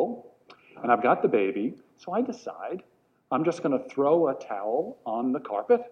[0.00, 0.34] table,
[0.82, 2.82] and I've got the baby, so I decide
[3.30, 5.82] I'm just gonna throw a towel on the carpet,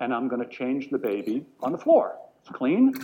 [0.00, 2.16] and I'm gonna change the baby on the floor.
[2.40, 2.94] It's clean.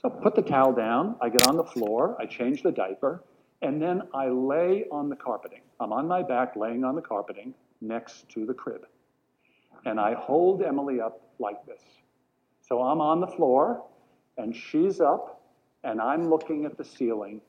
[0.00, 3.24] So put the towel down, I get on the floor, I change the diaper,
[3.62, 5.62] and then I lay on the carpeting.
[5.80, 8.86] I'm on my back laying on the carpeting next to the crib.
[9.84, 11.82] And I hold Emily up like this.
[12.60, 13.84] So I'm on the floor,
[14.36, 15.42] and she's up,
[15.82, 17.40] and I'm looking at the ceiling,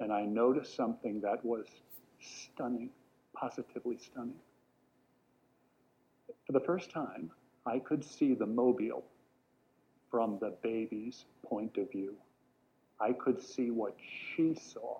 [0.00, 1.66] and I notice something that was
[2.20, 2.90] stunning,
[3.34, 4.40] positively stunning.
[6.46, 7.30] For the first time,
[7.66, 9.04] I could see the mobile
[10.10, 12.14] from the baby's point of view.
[13.00, 13.96] I could see what
[14.34, 14.98] she saw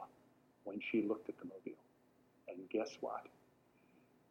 [0.65, 1.81] when she looked at the mobile.
[2.49, 3.27] And guess what?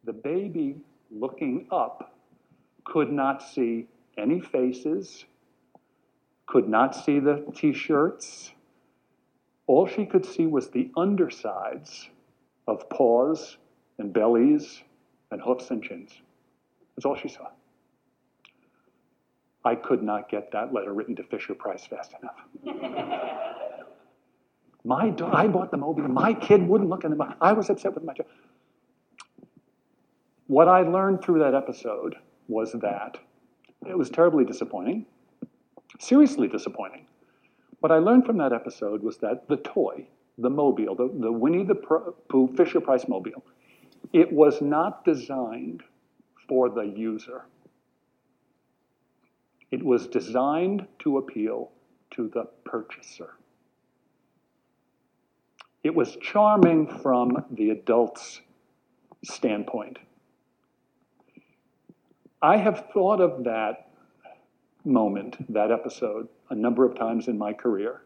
[0.06, 0.78] The baby
[1.12, 2.16] looking up
[2.86, 3.88] could not see
[4.18, 5.26] any faces,
[6.48, 8.52] could not see the t shirts.
[9.68, 12.10] All she could see was the undersides
[12.70, 13.58] of paws
[13.98, 14.82] and bellies
[15.32, 16.12] and hoofs and chins.
[16.96, 17.48] That's all she saw.
[19.66, 22.76] I could not get that letter written to Fisher Price fast enough.
[24.86, 26.08] my do- I bought the mobile.
[26.08, 28.30] My kid wouldn't look at the I was upset with my child.
[30.48, 32.16] What I learned through that episode
[32.48, 33.18] was that
[33.88, 35.06] it was terribly disappointing,
[36.00, 37.06] seriously disappointing.
[37.82, 40.08] What I learned from that episode was that the toy,
[40.42, 43.44] the mobile, the, the Winnie the Pooh Fisher Price mobile,
[44.14, 45.84] it was not designed
[46.48, 47.46] for the user.
[49.72, 51.72] It was designed to appeal
[52.12, 53.36] to the purchaser.
[55.84, 58.42] It was charming from the adult's
[59.24, 59.98] standpoint.
[62.42, 63.92] I have thought of that
[64.86, 68.02] moment, that episode, a number of times in my career.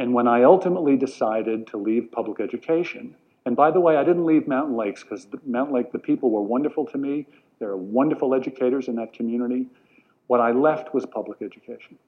[0.00, 4.24] And when I ultimately decided to leave public education, and by the way, I didn't
[4.24, 7.26] leave Mountain Lakes because Mountain Lake, the people were wonderful to me.
[7.58, 9.66] There are wonderful educators in that community.
[10.26, 11.98] What I left was public education.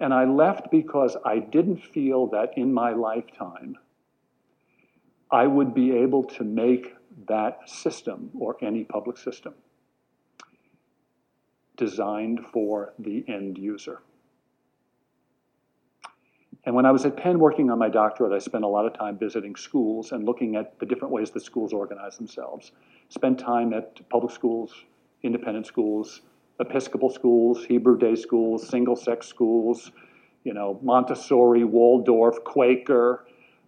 [0.00, 3.76] And I left because I didn't feel that in my lifetime
[5.30, 6.96] I would be able to make
[7.28, 9.54] that system or any public system
[11.76, 14.00] designed for the end user.
[16.64, 18.94] And when I was at Penn working on my doctorate, I spent a lot of
[18.94, 22.70] time visiting schools and looking at the different ways that schools organize themselves.
[23.08, 24.72] Spent time at public schools,
[25.22, 26.22] independent schools,
[26.60, 29.90] Episcopal schools, Hebrew day schools, single sex schools,
[30.44, 33.24] you know, Montessori, Waldorf, Quaker.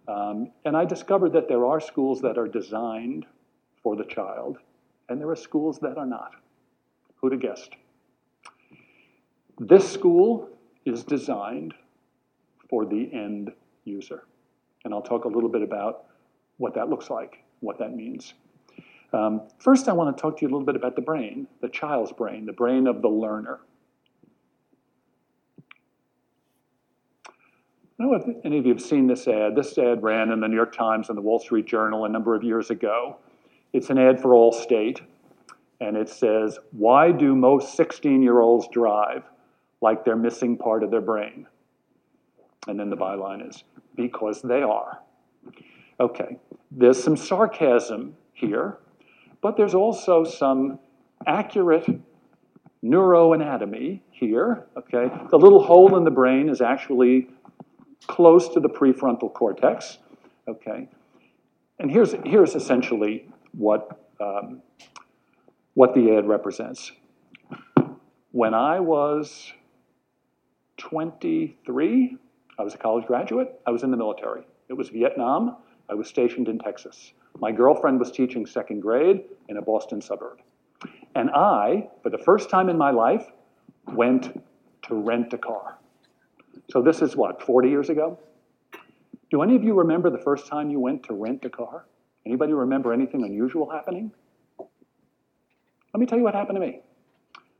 [0.07, 3.25] Um, and I discovered that there are schools that are designed
[3.83, 4.59] for the child,
[5.09, 6.31] and there are schools that are not.
[7.17, 7.75] Who'd have guessed?
[9.59, 10.49] This school
[10.85, 11.73] is designed
[12.69, 13.51] for the end
[13.83, 14.23] user.
[14.83, 16.05] And I'll talk a little bit about
[16.57, 18.33] what that looks like, what that means.
[19.13, 21.69] Um, first, I want to talk to you a little bit about the brain, the
[21.69, 23.59] child's brain, the brain of the learner.
[27.97, 29.55] I don't know if any of you have seen this ad.
[29.55, 32.35] This ad ran in the New York Times and the Wall Street Journal a number
[32.35, 33.17] of years ago.
[33.71, 34.99] It's an ad for Allstate,
[35.79, 39.23] and it says, Why do most 16 year olds drive
[39.81, 41.47] like they're missing part of their brain?
[42.67, 43.63] And then the byline is,
[43.95, 45.01] Because they are.
[45.99, 46.37] Okay,
[46.71, 48.79] there's some sarcasm here
[49.45, 50.79] but there's also some
[51.27, 51.87] accurate
[52.83, 55.07] neuroanatomy here, okay?
[55.29, 57.27] The little hole in the brain is actually
[58.07, 59.99] close to the prefrontal cortex,
[60.47, 60.89] okay?
[61.77, 64.63] And here's, here's essentially what, um,
[65.75, 66.91] what the ad represents.
[68.31, 69.53] When I was
[70.77, 72.17] 23,
[72.57, 74.43] I was a college graduate, I was in the military.
[74.69, 75.57] It was Vietnam,
[75.89, 77.13] I was stationed in Texas.
[77.39, 80.39] My girlfriend was teaching second grade in a Boston suburb.
[81.15, 83.25] And I, for the first time in my life,
[83.93, 84.41] went
[84.83, 85.77] to rent a car.
[86.69, 88.19] So this is what, 40 years ago?
[89.31, 91.85] Do any of you remember the first time you went to rent a car?
[92.25, 94.11] Anybody remember anything unusual happening?
[94.59, 96.81] Let me tell you what happened to me.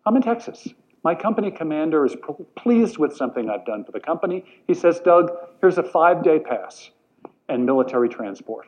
[0.06, 0.68] I'm in Texas.
[1.06, 2.16] My company commander is
[2.58, 4.44] pleased with something I've done for the company.
[4.66, 5.30] He says, Doug,
[5.62, 6.90] here's a five day pass
[7.48, 8.66] and military transport.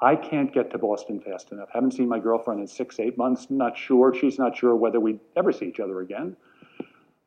[0.00, 1.68] I can't get to Boston fast enough.
[1.74, 3.48] Haven't seen my girlfriend in six, eight months.
[3.50, 4.14] Not sure.
[4.14, 6.38] She's not sure whether we'd ever see each other again.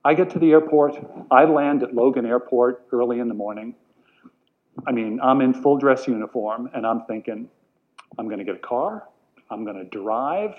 [0.04, 0.96] I get to the airport.
[1.30, 3.76] I land at Logan Airport early in the morning.
[4.88, 7.48] I mean, I'm in full dress uniform, and I'm thinking,
[8.18, 9.08] I'm going to get a car.
[9.52, 10.56] I'm going to drive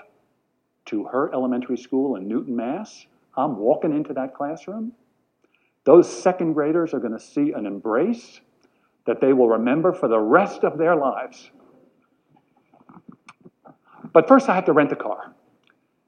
[0.85, 3.05] to her elementary school in Newton, Mass.
[3.37, 4.93] I'm walking into that classroom.
[5.85, 8.41] Those second graders are going to see an embrace
[9.05, 11.49] that they will remember for the rest of their lives.
[14.13, 15.33] But first, I have to rent a car.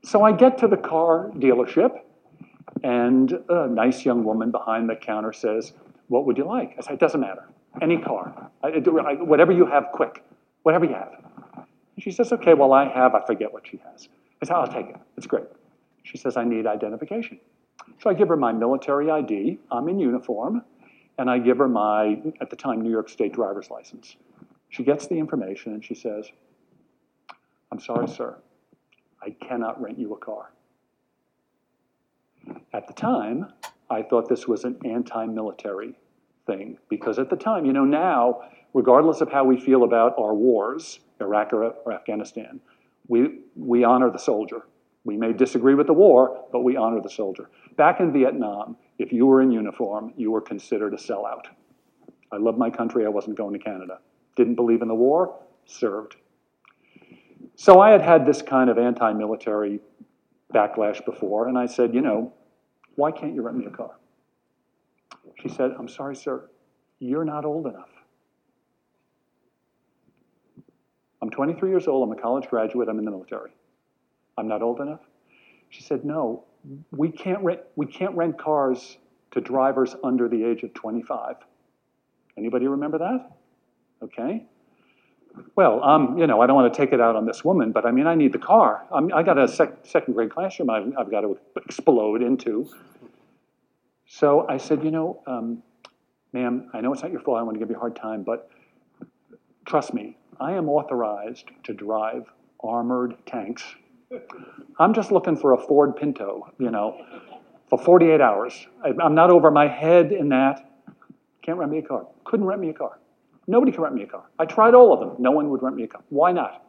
[0.04, 2.00] So I get to the car dealership,
[2.84, 5.74] and a nice young woman behind the counter says,
[6.08, 6.76] What would you like?
[6.78, 7.48] I said, It doesn't matter.
[7.82, 8.52] Any car.
[8.64, 10.24] I, I, whatever you have, quick.
[10.64, 11.14] Whatever you have.
[11.56, 14.10] And she says, Okay, well, I have, I forget what she has.
[14.42, 14.98] I said, I'll take it.
[15.18, 15.46] It's great.
[16.04, 17.40] She says, I need identification.
[18.02, 19.60] So I give her my military ID.
[19.72, 20.64] I'm in uniform.
[21.18, 24.16] And I give her my, at the time, New York State driver's license.
[24.70, 26.32] She gets the information and she says,
[27.72, 28.38] I'm sorry, sir.
[29.22, 30.52] I cannot rent you a car.
[32.74, 33.52] At the time,
[33.90, 35.94] I thought this was an anti military
[36.48, 38.42] thing because at the time, you know, now,
[38.74, 42.60] regardless of how we feel about our wars, Iraq or, or Afghanistan,
[43.08, 44.64] we, we honor the soldier.
[45.04, 47.50] We may disagree with the war, but we honor the soldier.
[47.76, 51.46] Back in Vietnam, if you were in uniform, you were considered a sellout.
[52.32, 54.00] I love my country, I wasn't going to Canada.
[54.36, 56.16] Didn't believe in the war, served.
[57.56, 59.80] So I had had this kind of anti military
[60.54, 62.34] backlash before, and I said, you know,
[62.96, 63.92] why can't you rent me a car?
[65.42, 66.50] She said, I'm sorry, sir,
[67.00, 67.90] you're not old enough.
[71.22, 73.52] I'm 23 years old, I'm a college graduate, I'm in the military.
[74.38, 75.02] I'm not old enough?
[75.70, 76.46] She said, no,
[76.92, 78.98] we can't rent, we can't rent cars
[79.32, 81.36] to drivers under the age of 25.
[82.38, 83.32] Anybody remember that?
[84.04, 84.46] Okay.
[85.56, 87.86] Well, um, you know, I don't want to take it out on this woman, but
[87.86, 88.86] I mean, I need the car.
[88.92, 92.70] I'm, I got a sec- second grade classroom I've, I've, got to explode into.
[94.06, 95.64] So I said, you know, um,
[96.34, 97.40] ma'am, I know it's not your fault.
[97.40, 98.50] I want to give you a hard time, but
[99.66, 102.26] trust me, I am authorized to drive
[102.62, 103.64] armored tanks
[104.80, 107.06] I'm just looking for a Ford Pinto, you know,
[107.70, 108.68] for 48 hours.
[108.84, 110.70] I'm not over my head in that.
[111.42, 112.08] Can't rent me a car.
[112.24, 113.00] Couldn't rent me a car.
[113.48, 114.24] Nobody can rent me a car.
[114.38, 115.16] I tried all of them.
[115.20, 116.04] No one would rent me a car.
[116.10, 116.64] Why not?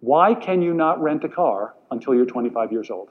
[0.00, 3.10] Why can you not rent a car until you're 25 years old?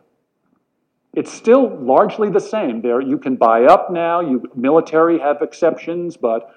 [1.14, 2.82] It's still largely the same.
[2.82, 4.22] There, you can buy up now.
[4.22, 6.54] You military have exceptions, but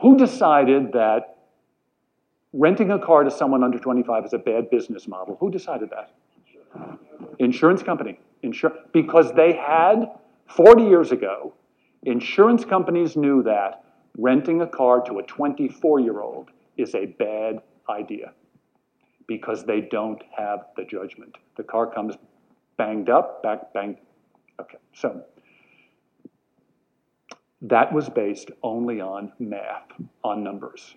[0.00, 1.36] who decided that
[2.52, 5.36] renting a car to someone under 25 is a bad business model.
[5.40, 6.12] Who decided that?
[7.38, 8.18] Insurance company.
[8.42, 10.10] Insur- because they had,
[10.48, 11.54] 40 years ago,
[12.02, 13.84] insurance companies knew that
[14.16, 18.32] renting a car to a 24 year old is a bad idea
[19.26, 21.36] because they don't have the judgment.
[21.56, 22.16] The car comes
[22.76, 23.98] banged up, back banged.
[24.60, 25.22] Okay, so
[27.62, 29.86] that was based only on math,
[30.24, 30.94] on numbers.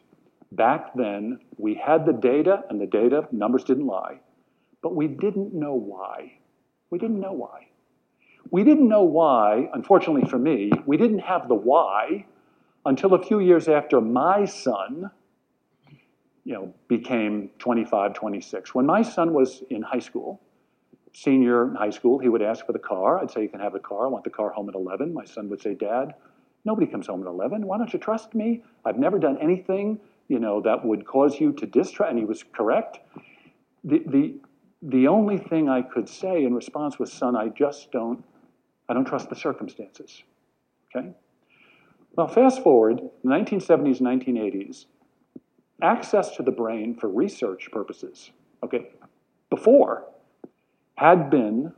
[0.56, 4.20] Back then, we had the data, and the data, numbers didn't lie,
[4.82, 6.34] but we didn't know why.
[6.90, 7.68] We didn't know why.
[8.52, 12.26] We didn't know why, unfortunately for me, we didn't have the why
[12.86, 15.10] until a few years after my son
[16.44, 18.76] you know, became 25, 26.
[18.76, 20.42] When my son was in high school,
[21.14, 23.20] senior in high school, he would ask for the car.
[23.20, 24.06] I'd say, You can have the car.
[24.06, 25.14] I want the car home at 11.
[25.14, 26.16] My son would say, Dad,
[26.66, 27.66] nobody comes home at 11.
[27.66, 28.64] Why don't you trust me?
[28.84, 30.00] I've never done anything
[30.34, 32.98] you know, that would cause you to distrust, and he was correct.
[33.84, 34.36] The, the,
[34.82, 38.24] the only thing I could say in response was, son, I just don't,
[38.90, 40.24] I don't trust the circumstances,
[40.90, 41.10] okay?
[42.16, 44.86] Well, fast forward, 1970s, 1980s,
[45.84, 48.32] access to the brain for research purposes,
[48.64, 48.90] okay,
[49.52, 50.06] before
[50.96, 51.74] had been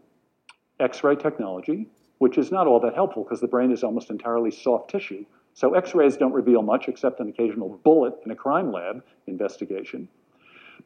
[0.79, 4.89] X-ray technology, which is not all that helpful because the brain is almost entirely soft
[4.89, 5.25] tissue.
[5.55, 10.09] So x-rays don't reveal much except an occasional bullet in a crime lab investigation.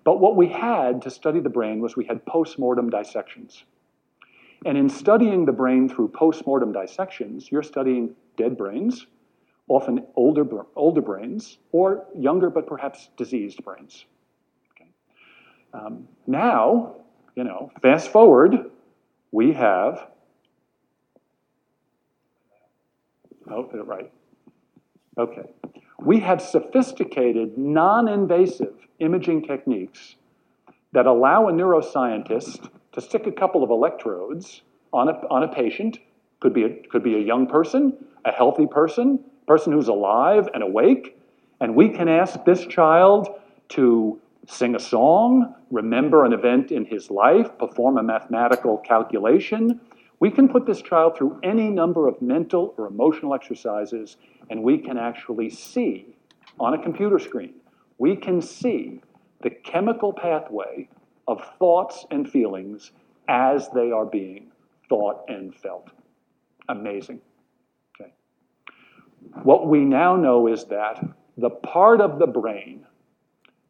[0.03, 3.63] But what we had to study the brain was we had post-mortem dissections.
[4.65, 9.07] And in studying the brain through post-mortem dissections, you're studying dead brains,
[9.67, 10.45] often older,
[10.75, 14.05] older brains, or younger but perhaps diseased brains.
[14.75, 14.89] Okay.
[15.73, 16.95] Um, now,
[17.35, 18.69] you know, fast forward,
[19.31, 20.07] we have,
[23.49, 24.11] oh, right,
[25.19, 25.49] Okay.
[25.99, 30.15] We have sophisticated, non invasive imaging techniques
[30.93, 34.61] that allow a neuroscientist to stick a couple of electrodes
[34.93, 35.99] on a, on a patient,
[36.39, 40.63] could be a, could be a young person, a healthy person, person who's alive and
[40.63, 41.19] awake,
[41.59, 43.27] and we can ask this child
[43.67, 49.81] to sing a song, remember an event in his life, perform a mathematical calculation.
[50.19, 54.17] We can put this child through any number of mental or emotional exercises
[54.49, 56.15] and we can actually see
[56.59, 57.53] on a computer screen,
[57.97, 59.01] we can see
[59.41, 60.89] the chemical pathway
[61.27, 62.91] of thoughts and feelings
[63.27, 64.51] as they are being
[64.89, 65.89] thought and felt.
[66.67, 67.21] Amazing.
[67.99, 68.11] Okay.
[69.43, 71.03] what we now know is that
[71.37, 72.85] the part of the brain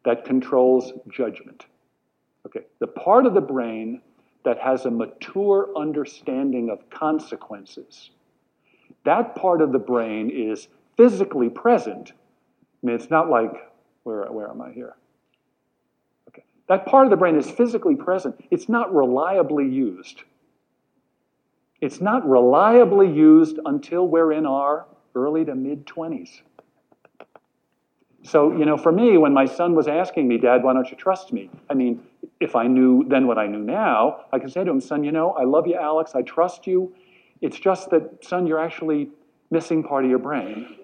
[0.04, 1.66] that controls judgment,
[2.46, 4.00] okay, the part of the brain
[4.44, 8.10] that has a mature understanding of consequences,
[9.04, 12.12] that part of the brain is physically present.
[12.82, 13.52] I mean, it's not like,
[14.02, 14.96] where, where am I here?
[16.28, 16.44] Okay.
[16.68, 18.36] That part of the brain is physically present.
[18.50, 20.22] It's not reliably used.
[21.80, 26.42] It's not reliably used until we're in our early to mid 20s.
[28.22, 30.96] So, you know, for me, when my son was asking me, Dad, why don't you
[30.96, 31.48] trust me?
[31.70, 32.02] I mean,
[32.40, 35.12] if I knew then what I knew now, I could say to him, Son, you
[35.12, 36.94] know, I love you, Alex, I trust you.
[37.40, 39.10] It's just that, son, you're actually
[39.50, 40.76] missing part of your brain.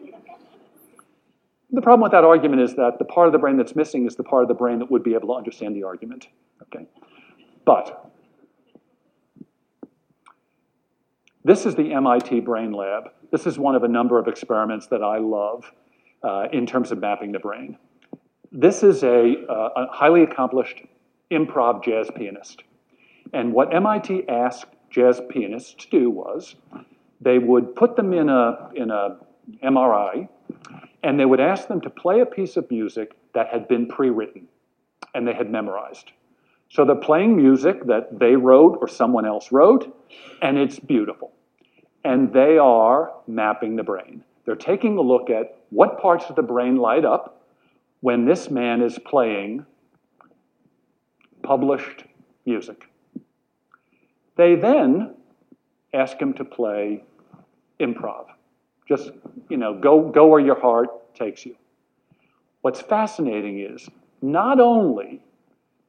[1.71, 4.16] The problem with that argument is that the part of the brain that's missing is
[4.16, 6.28] the part of the brain that would be able to understand the argument.
[6.62, 6.87] Okay?
[7.64, 8.11] But
[11.45, 13.11] this is the MIT Brain Lab.
[13.31, 15.71] This is one of a number of experiments that I love
[16.23, 17.76] uh, in terms of mapping the brain.
[18.52, 20.83] This is a, uh, a highly accomplished
[21.30, 22.62] improv jazz pianist.
[23.33, 26.54] And what MIT asked jazz pianists to do was
[27.21, 29.16] they would put them in a, in a
[29.62, 30.28] MRI
[31.02, 34.49] and they would ask them to play a piece of music that had been pre-written
[35.14, 36.12] and they had memorized.
[36.68, 39.97] So they're playing music that they wrote or someone else wrote,
[40.42, 41.33] and it's beautiful.
[42.04, 44.25] And they are mapping the brain.
[44.45, 47.42] They're taking a look at what parts of the brain light up
[48.00, 49.64] when this man is playing
[51.47, 52.05] published
[52.45, 52.88] music.
[54.37, 55.15] They then
[55.95, 57.05] ask him to play
[57.81, 58.26] improv.
[58.88, 59.11] Just,
[59.49, 61.57] you know, go, go where your heart takes you.
[62.62, 63.88] What's fascinating is
[64.21, 65.23] not only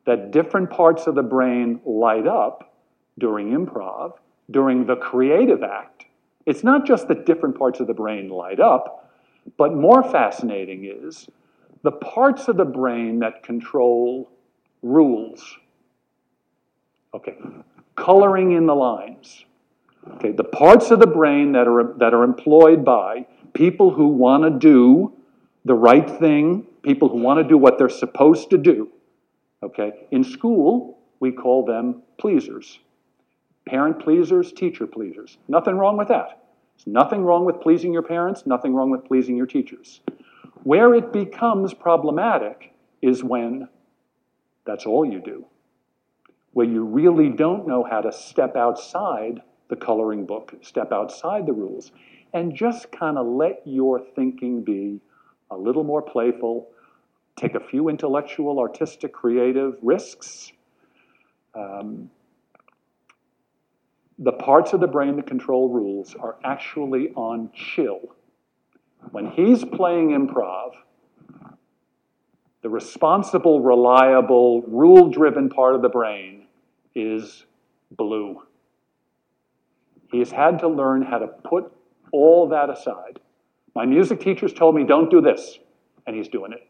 [0.05, 2.77] that different parts of the brain light up
[3.17, 4.13] during improv,
[4.51, 6.05] during the creative act,
[6.45, 9.11] it's not just that different parts of the brain light up,
[9.57, 11.27] but more fascinating is
[11.83, 14.31] the parts of the brain that control
[14.81, 15.57] rules.
[17.13, 17.37] Okay,
[17.95, 19.45] coloring in the lines,
[20.15, 24.43] Okay, the parts of the brain that are, that are employed by people who want
[24.43, 25.13] to do
[25.65, 28.89] the right thing, people who want to do what they're supposed to do.
[29.61, 32.79] Okay, in school, we call them pleasers.
[33.65, 35.37] Parent pleasers, teacher pleasers.
[35.47, 36.43] Nothing wrong with that.
[36.77, 39.99] There's nothing wrong with pleasing your parents, nothing wrong with pleasing your teachers.
[40.63, 43.67] Where it becomes problematic is when
[44.67, 45.45] that's all you do.
[46.51, 51.53] Where you really don't know how to step outside the coloring book, step outside the
[51.53, 51.91] rules,
[52.33, 55.01] and just kind of let your thinking be
[55.49, 56.69] a little more playful,
[57.35, 60.51] take a few intellectual, artistic, creative risks.
[61.55, 62.09] Um,
[64.19, 68.15] the parts of the brain that control rules are actually on chill.
[69.11, 70.71] When he's playing improv,
[72.67, 76.47] the responsible, reliable, rule driven part of the brain
[76.95, 77.45] is
[77.91, 78.41] blue.
[80.11, 81.71] He has had to learn how to put
[82.11, 83.21] all that aside.
[83.73, 85.59] My music teachers told me, don't do this,
[86.05, 86.67] and he's doing it.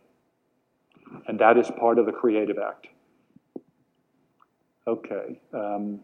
[1.28, 2.90] And that is part of the creative act.
[4.86, 5.42] Okay.
[5.52, 6.02] Um,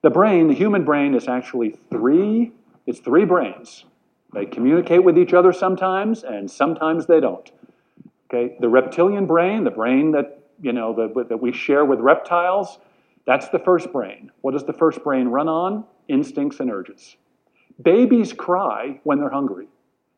[0.00, 2.52] the brain, the human brain, is actually three,
[2.86, 3.84] it's three brains.
[4.32, 7.50] They communicate with each other sometimes, and sometimes they don't.
[8.26, 12.78] Okay, the reptilian brain, the brain that you know that, that we share with reptiles,
[13.24, 14.30] that's the first brain.
[14.40, 15.84] What does the first brain run on?
[16.08, 17.16] instincts and urges.
[17.82, 19.68] Babies cry when they're hungry.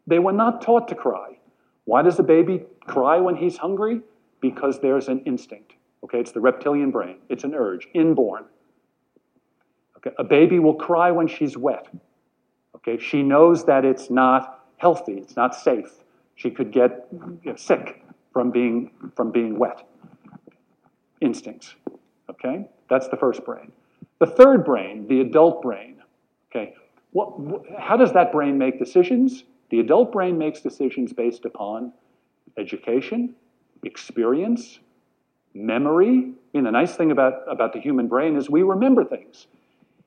[0.07, 1.39] They were not taught to cry.
[1.85, 4.01] Why does a baby cry when he's hungry?
[4.41, 5.75] Because there's an instinct.
[6.05, 7.17] Okay, it's the reptilian brain.
[7.29, 8.45] It's an urge, inborn.
[9.97, 11.89] Okay, a baby will cry when she's wet.
[12.77, 16.05] Okay, she knows that it's not healthy, it's not safe.
[16.39, 17.09] She could get
[17.57, 18.01] sick
[18.33, 19.83] from being from being wet.
[21.21, 21.75] Instincts.
[22.31, 23.73] Okay, that's the first brain.
[24.21, 25.97] The third brain, the adult brain,
[26.51, 26.75] okay,
[27.11, 27.33] what,
[27.77, 29.43] how does that brain make decisions?
[29.71, 31.93] The adult brain makes decisions based upon
[32.57, 33.35] education,
[33.83, 34.79] experience,
[35.55, 36.35] memory.
[36.55, 39.49] I mean, the nice thing about, about the human brain is we remember things.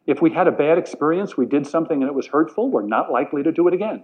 [0.07, 3.11] If we had a bad experience, we did something and it was hurtful, we're not
[3.11, 4.03] likely to do it again.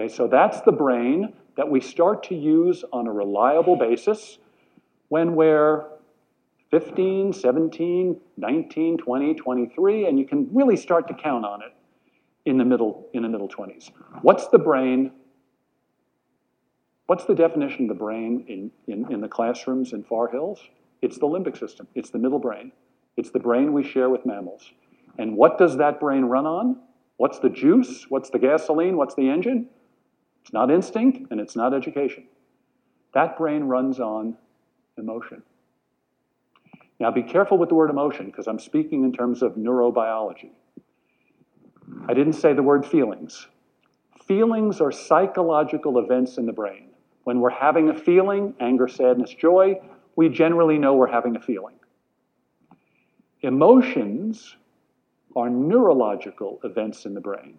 [0.00, 4.38] Okay, so that's the brain that we start to use on a reliable basis
[5.08, 5.84] when we're
[6.70, 11.74] 15, 17, 19, 20, 23, and you can really start to count on it
[12.46, 13.90] in the middle, in the middle 20s.
[14.22, 15.12] What's the brain?
[17.04, 20.60] What's the definition of the brain in, in, in the classrooms in Far Hills?
[21.02, 21.86] It's the limbic system.
[21.94, 22.72] It's the middle brain.
[23.18, 24.72] It's the brain we share with mammals.
[25.18, 26.80] And what does that brain run on?
[27.18, 28.06] What's the juice?
[28.08, 28.96] What's the gasoline?
[28.96, 29.68] What's the engine?
[30.42, 32.24] It's not instinct and it's not education.
[33.12, 34.36] That brain runs on
[34.96, 35.42] emotion.
[36.98, 40.50] Now be careful with the word emotion because I'm speaking in terms of neurobiology.
[42.08, 43.48] I didn't say the word feelings.
[44.26, 46.90] Feelings are psychological events in the brain.
[47.24, 49.80] When we're having a feeling, anger, sadness, joy,
[50.14, 51.76] we generally know we're having a feeling.
[53.42, 54.56] Emotions
[55.34, 57.58] are neurological events in the brain.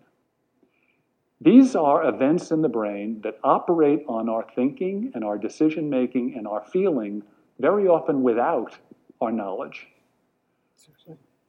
[1.43, 6.35] These are events in the brain that operate on our thinking and our decision making
[6.37, 7.23] and our feeling
[7.59, 8.77] very often without
[9.19, 9.87] our knowledge.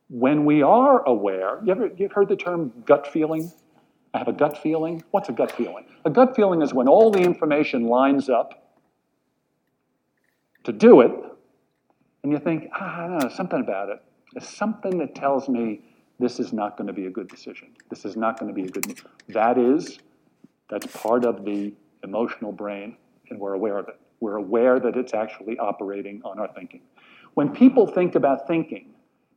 [0.08, 3.52] When we are aware, you ever you've heard the term gut feeling?
[4.14, 5.02] I have a gut feeling.
[5.10, 5.84] What's a gut feeling?
[6.06, 8.78] A gut feeling is when all the information lines up
[10.64, 11.10] to do it,
[12.22, 14.02] and you think, ah, I don't know, something about it.
[14.32, 15.82] There's something that tells me
[16.18, 17.72] this is not going to be a good decision.
[17.90, 19.00] This is not going to be a good.
[19.28, 19.98] That is,
[20.70, 22.96] that's part of the emotional brain,
[23.30, 23.98] and we're aware of it.
[24.20, 26.82] We're aware that it's actually operating on our thinking.
[27.34, 28.94] When people think about thinking,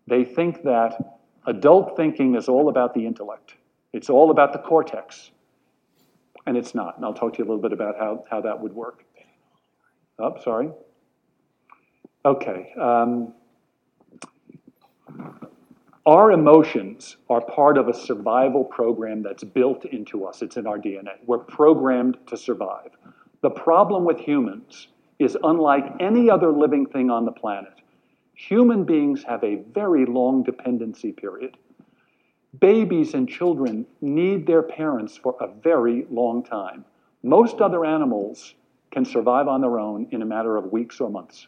[0.08, 3.56] they think that adult thinking is all about the intellect.
[3.94, 5.32] It's all about the cortex.
[6.46, 6.98] And it's not.
[6.98, 9.04] And I'll talk to you a little bit about how, how that would work.
[10.20, 10.70] Oh, sorry.
[12.24, 12.74] Okay.
[12.80, 13.34] Um,
[16.06, 20.44] our emotions are part of a survival program that's built into us.
[20.44, 21.18] It's in our DNA.
[21.26, 22.92] We're programmed to survive.
[23.42, 27.74] The problem with humans is unlike any other living thing on the planet,
[28.36, 31.58] human beings have a very long dependency period.
[32.60, 36.86] Babies and children need their parents for a very long time.
[37.24, 38.54] Most other animals
[38.92, 41.48] can survive on their own in a matter of weeks or months.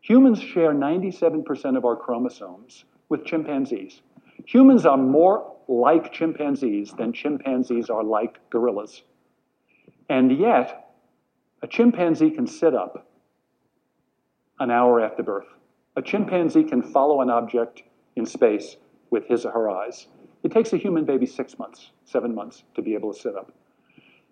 [0.00, 2.84] Humans share 97% of our chromosomes
[3.14, 4.02] with chimpanzees.
[4.46, 9.02] Humans are more like chimpanzees than chimpanzees are like gorillas.
[10.08, 10.90] And yet,
[11.62, 13.06] a chimpanzee can sit up
[14.58, 15.46] an hour after birth.
[15.94, 17.84] A chimpanzee can follow an object
[18.16, 18.78] in space
[19.10, 20.08] with his or her eyes.
[20.42, 23.52] It takes a human baby six months, seven months to be able to sit up.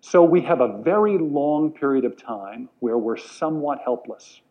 [0.01, 4.41] So we have a very long period of time where we're somewhat helpless,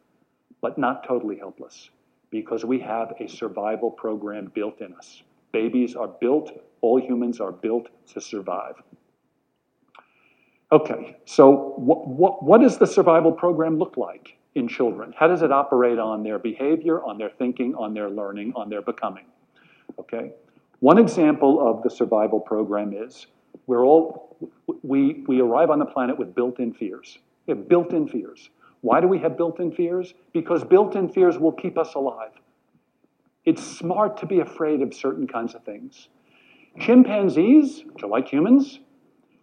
[0.62, 1.90] but not totally helpless
[2.32, 5.22] because we have a survival program built in us.
[5.52, 8.74] Babies are built, all humans are built to survive.
[10.72, 15.12] Okay, so what, what, what does the survival program look like in children?
[15.14, 18.80] How does it operate on their behavior, on their thinking, on their learning, on their
[18.80, 19.26] becoming?
[20.00, 20.32] Okay,
[20.80, 23.26] one example of the survival program is
[23.66, 24.38] we're all,
[24.82, 27.18] we, we arrive on the planet with built in fears.
[27.46, 28.48] We have built in fears.
[28.82, 30.12] Why do we have built in fears?
[30.32, 32.32] Because built in fears will keep us alive.
[33.44, 36.08] It's smart to be afraid of certain kinds of things.
[36.78, 38.80] Chimpanzees, which are like humans,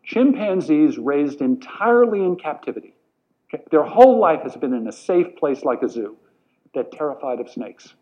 [0.04, 2.94] chimpanzees raised entirely in captivity.
[3.54, 3.64] Okay?
[3.72, 6.18] Their whole life has been in a safe place like a zoo.
[6.74, 7.96] They're terrified of snakes.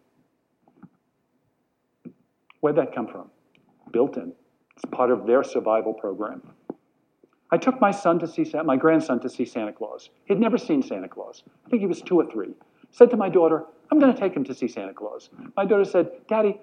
[2.62, 3.30] Where'd that come from?
[3.92, 4.34] Built in.
[4.76, 6.42] It's part of their survival program.
[7.52, 10.10] I took my son to see my grandson to see Santa Claus.
[10.26, 11.44] He'd never seen Santa Claus.
[11.66, 12.54] I think he was two or three.
[12.92, 15.86] Said to my daughter, "I'm going to take him to see Santa Claus." My daughter
[15.86, 16.60] said, "Daddy,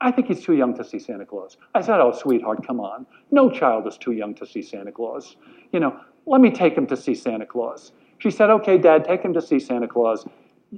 [0.00, 3.06] I think he's too young to see Santa Claus." I said, "Oh, sweetheart, come on.
[3.30, 5.36] No child is too young to see Santa Claus.
[5.72, 9.22] You know, let me take him to see Santa Claus." She said, "Okay, Dad, take
[9.22, 10.26] him to see Santa Claus.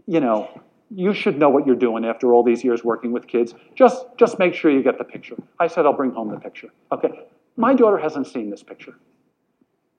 [0.07, 0.49] You know,
[0.91, 3.55] you should know what you're doing after all these years working with kids.
[3.75, 6.69] Just, just make sure you get the picture." I said, "I'll bring home the picture."
[6.93, 7.27] Okay.
[7.57, 8.95] My daughter hasn't seen this picture.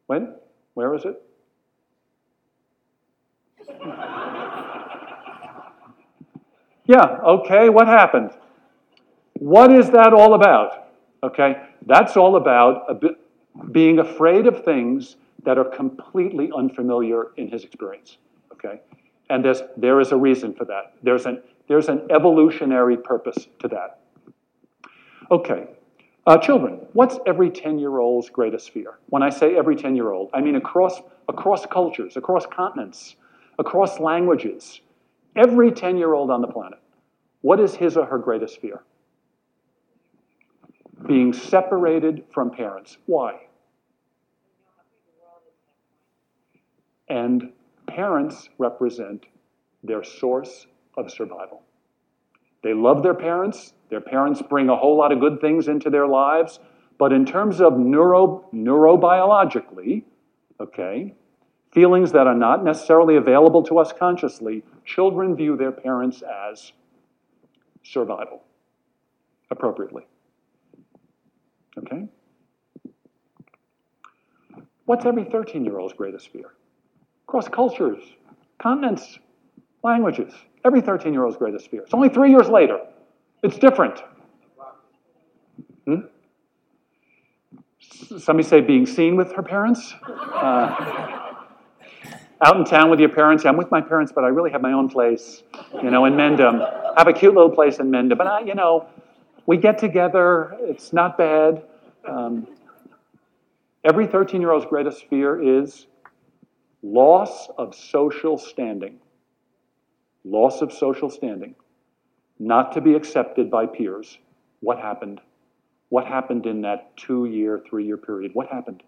[0.10, 0.34] When?
[0.74, 1.22] Where is it?
[6.88, 8.32] yeah, okay, what happened?
[9.36, 10.88] What is that all about?
[11.22, 13.20] Okay, that's all about bit,
[13.72, 18.18] being afraid of things that are completely unfamiliar in his experience.
[18.52, 18.82] Okay,
[19.30, 20.96] and there's, there is a reason for that.
[21.04, 24.00] There's an, there's an evolutionary purpose to that.
[25.30, 25.68] Okay,
[26.30, 29.00] uh, children, what's every 10 year old's greatest fear?
[29.08, 33.16] When I say every 10 year old, I mean across, across cultures, across continents,
[33.58, 34.82] across languages.
[35.36, 36.78] Every 10 year old on the planet,
[37.42, 38.84] what is his or her greatest fear?
[41.08, 43.00] Being separated from parents.
[43.08, 43.48] Why?
[47.08, 47.52] And
[47.88, 49.26] parents represent
[49.84, 51.64] their source of survival.
[52.62, 53.74] They love their parents.
[53.90, 56.60] Their parents bring a whole lot of good things into their lives.
[56.98, 60.04] But in terms of neuro, neurobiologically,
[60.60, 61.16] okay,
[61.72, 66.74] feelings that are not necessarily available to us consciously, children view their parents as
[67.84, 68.44] survival,
[69.50, 70.06] appropriately.
[71.78, 72.08] Okay?
[74.86, 76.54] What's every 13 year old's greatest fear?
[77.28, 78.02] Across cultures,
[78.58, 79.20] continents,
[79.84, 80.34] languages.
[80.66, 81.82] Every 13 year old's greatest fear.
[81.82, 82.80] It's only three years later.
[83.44, 84.02] It's different.
[85.86, 86.00] Hmm?
[88.18, 89.94] Somebody say being seen with her parents?
[90.08, 91.20] Uh,
[92.42, 93.46] out in town with your parents.
[93.46, 95.44] I'm with my parents, but I really have my own place,
[95.82, 96.62] you know, in Mendham.
[96.62, 98.18] I have a cute little place in Mendham.
[98.18, 98.88] But I, you know,
[99.46, 100.56] we get together.
[100.60, 101.64] It's not bad.
[102.08, 102.48] Um,
[103.84, 105.88] every 13 year old's greatest fear is
[106.82, 109.00] loss of social standing.
[110.24, 111.56] Loss of social standing.
[112.40, 114.18] Not to be accepted by peers.
[114.60, 115.22] What happened?
[115.90, 118.32] What happened in that two year, three year period?
[118.34, 118.84] What happened?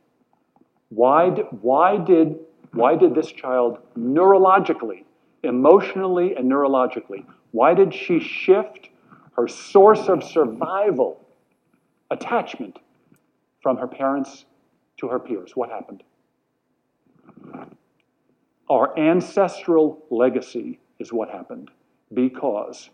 [0.89, 2.37] Why, did, why, did,
[2.73, 5.05] why did this child neurologically,
[5.43, 8.89] emotionally, and neurologically, why did she shift
[9.37, 11.25] her source of survival,
[12.11, 12.79] attachment,
[13.61, 14.45] from her parents
[14.97, 15.55] to her peers?
[15.55, 16.03] What happened?
[18.69, 21.69] Our ancestral legacy is what happened
[22.13, 22.89] because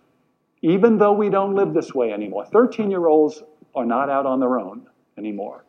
[0.61, 3.43] even though we don't live this way anymore, 13 year olds
[3.75, 5.63] are not out on their own anymore.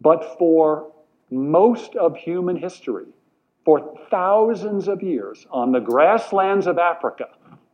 [0.00, 0.92] But for
[1.30, 3.06] most of human history,
[3.64, 7.28] for thousands of years on the grasslands of Africa,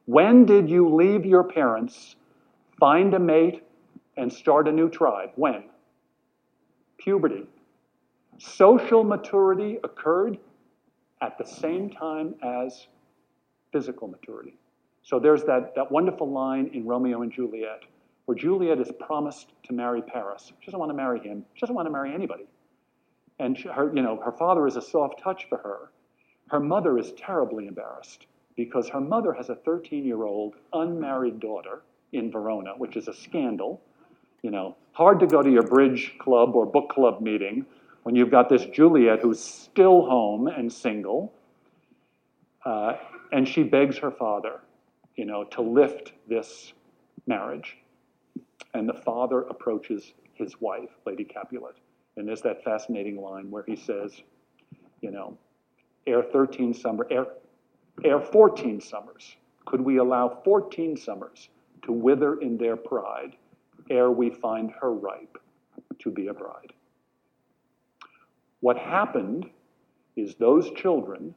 [0.07, 2.16] when did you leave your parents,
[2.79, 3.62] find a mate,
[4.16, 5.31] and start a new tribe?
[5.35, 5.64] When?
[6.98, 7.46] Puberty.
[8.38, 10.38] Social maturity occurred
[11.20, 12.87] at the same time as
[13.73, 14.55] physical maturity.
[15.03, 17.83] So there's that, that wonderful line in Romeo and Juliet
[18.31, 20.53] where Juliet is promised to marry Paris.
[20.61, 21.45] She doesn't want to marry him.
[21.55, 22.45] She doesn't want to marry anybody.
[23.41, 25.91] And she, her, you know, her father is a soft touch for her.
[26.49, 32.75] Her mother is terribly embarrassed because her mother has a 13-year-old unmarried daughter in Verona,
[32.77, 33.81] which is a scandal.
[34.43, 37.67] You know, hard to go to your bridge club or book club meeting
[38.05, 41.33] when you've got this Juliet who's still home and single.
[42.65, 42.95] Uh,
[43.33, 44.61] and she begs her father,
[45.16, 46.73] you know, to lift this
[47.27, 47.77] marriage
[48.75, 51.77] and the father approaches his wife, Lady Capulet.
[52.16, 54.12] And there's that fascinating line where he says,
[55.01, 55.37] you know,
[56.07, 57.27] ere 13 summer, ere,
[58.05, 61.49] ere 14 summers, could we allow 14 summers
[61.83, 63.37] to wither in their pride
[63.88, 65.38] ere we find her ripe
[65.99, 66.73] to be a bride?
[68.61, 69.49] What happened
[70.16, 71.35] is those children,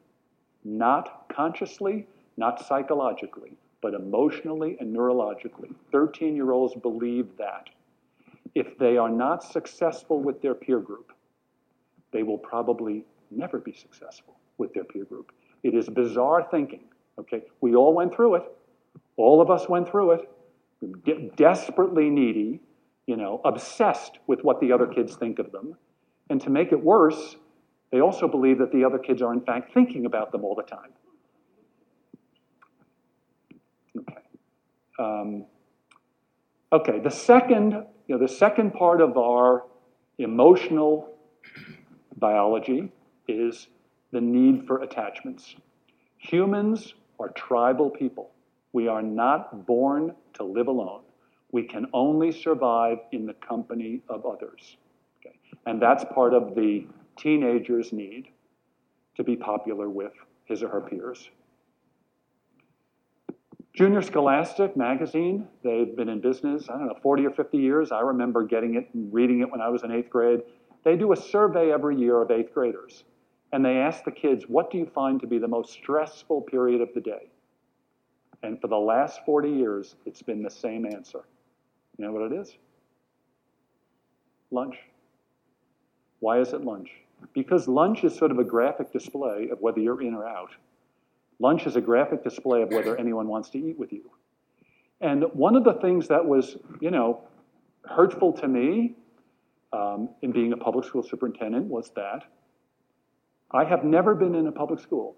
[0.64, 5.74] not consciously, not psychologically, but emotionally and neurologically.
[5.92, 7.70] 13 year olds believe that
[8.56, 11.12] if they are not successful with their peer group,
[12.12, 15.32] they will probably never be successful with their peer group.
[15.64, 16.84] It is bizarre thinking.
[17.20, 18.44] Okay, we all went through it.
[19.18, 20.30] All of us went through it.
[21.06, 22.60] De- desperately needy,
[23.06, 25.76] you know, obsessed with what the other kids think of them.
[26.30, 27.38] And to make it worse,
[27.94, 30.64] they also believe that the other kids are in fact thinking about them all the
[30.64, 30.90] time.
[34.98, 35.46] Um,
[36.72, 39.66] okay, the second, you know, the second part of our
[40.18, 41.14] emotional
[42.18, 42.92] biology
[43.28, 43.68] is
[44.12, 45.56] the need for attachments.
[46.18, 48.32] Humans are tribal people.
[48.72, 51.04] We are not born to live alone.
[51.52, 54.78] We can only survive in the company of others.
[55.20, 55.36] Okay?
[55.68, 58.30] And that's part of the teenager's need
[59.16, 60.14] to be popular with
[60.46, 61.30] his or her peers.
[63.74, 67.92] Junior Scholastic magazine, they've been in business, I don't know, 40 or 50 years.
[67.92, 70.42] I remember getting it and reading it when I was in eighth grade.
[70.84, 73.04] They do a survey every year of eighth graders.
[73.52, 76.82] And they ask the kids, what do you find to be the most stressful period
[76.82, 77.30] of the day?
[78.44, 81.22] And for the last 40 years, it's been the same answer.
[81.98, 82.56] You know what it is?
[84.52, 84.76] Lunch.
[86.20, 86.90] Why is it lunch?
[87.34, 90.52] Because lunch is sort of a graphic display of whether you're in or out.
[91.40, 94.10] Lunch is a graphic display of whether anyone wants to eat with you.
[95.02, 97.22] And one of the things that was, you know,
[97.86, 98.96] hurtful to me
[99.74, 102.24] um, in being a public school superintendent was that
[103.52, 105.16] I have never been in a public school.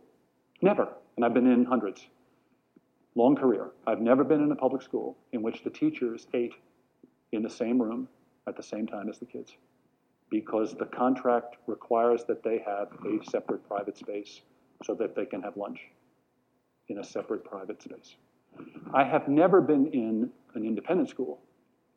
[0.61, 0.87] Never.
[1.15, 2.07] And I've been in hundreds.
[3.13, 3.71] Long career.
[3.85, 6.53] I've never been in a public school in which the teachers ate
[7.31, 8.07] in the same room
[8.47, 9.55] at the same time as the kids
[10.29, 14.41] because the contract requires that they have a separate private space
[14.83, 15.79] so that they can have lunch
[16.89, 18.15] in a separate private space.
[18.93, 21.41] I have never been in an independent school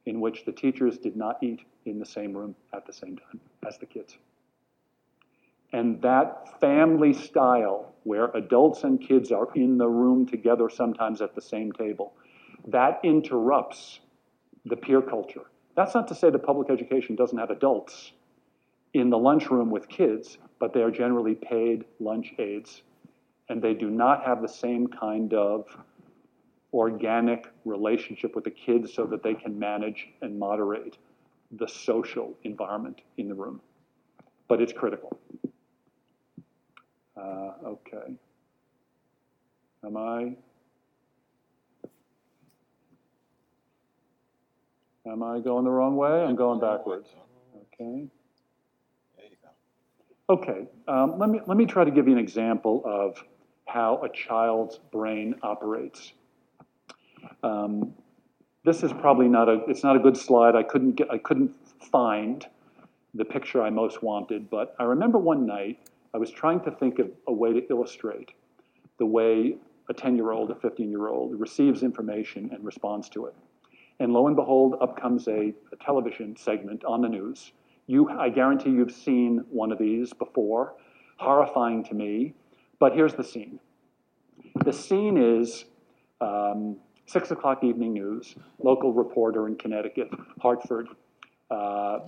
[0.06, 3.40] in which the teachers did not eat in the same room at the same time
[3.66, 4.16] as the kids.
[5.72, 11.34] And that family style, where adults and kids are in the room together, sometimes at
[11.34, 12.14] the same table,
[12.66, 14.00] that interrupts
[14.64, 15.44] the peer culture.
[15.76, 18.12] That's not to say that public education doesn't have adults
[18.94, 22.82] in the lunchroom with kids, but they are generally paid lunch aides,
[23.48, 25.66] and they do not have the same kind of
[26.72, 30.96] organic relationship with the kids so that they can manage and moderate
[31.52, 33.60] the social environment in the room.
[34.48, 35.18] But it's critical.
[37.16, 38.14] Uh, okay.
[39.84, 40.34] Am I?
[45.06, 46.24] Am I going the wrong way?
[46.24, 47.08] I'm going backwards.
[47.74, 48.08] Okay.
[50.30, 53.24] Okay, um, let me, let me try to give you an example of
[53.66, 56.12] how a child's brain operates.
[57.42, 57.94] Um,
[58.62, 60.54] this is probably not a, it's not a good slide.
[60.54, 61.52] I couldn't get, I couldn't
[61.90, 62.46] find
[63.14, 65.78] the picture I most wanted, but I remember one night
[66.12, 68.32] I was trying to think of a way to illustrate
[68.98, 69.56] the way
[69.88, 73.34] a 10-year-old, a 15-year-old receives information and responds to it.
[73.98, 77.52] And lo and behold, up comes a, a television segment on the news.
[77.88, 80.74] You, I guarantee you've seen one of these before,
[81.16, 82.34] horrifying to me.
[82.78, 83.58] But here's the scene.
[84.62, 85.64] The scene is
[86.20, 88.36] um, six o'clock evening news.
[88.62, 90.88] Local reporter in Connecticut, Hartford,
[91.50, 92.00] uh,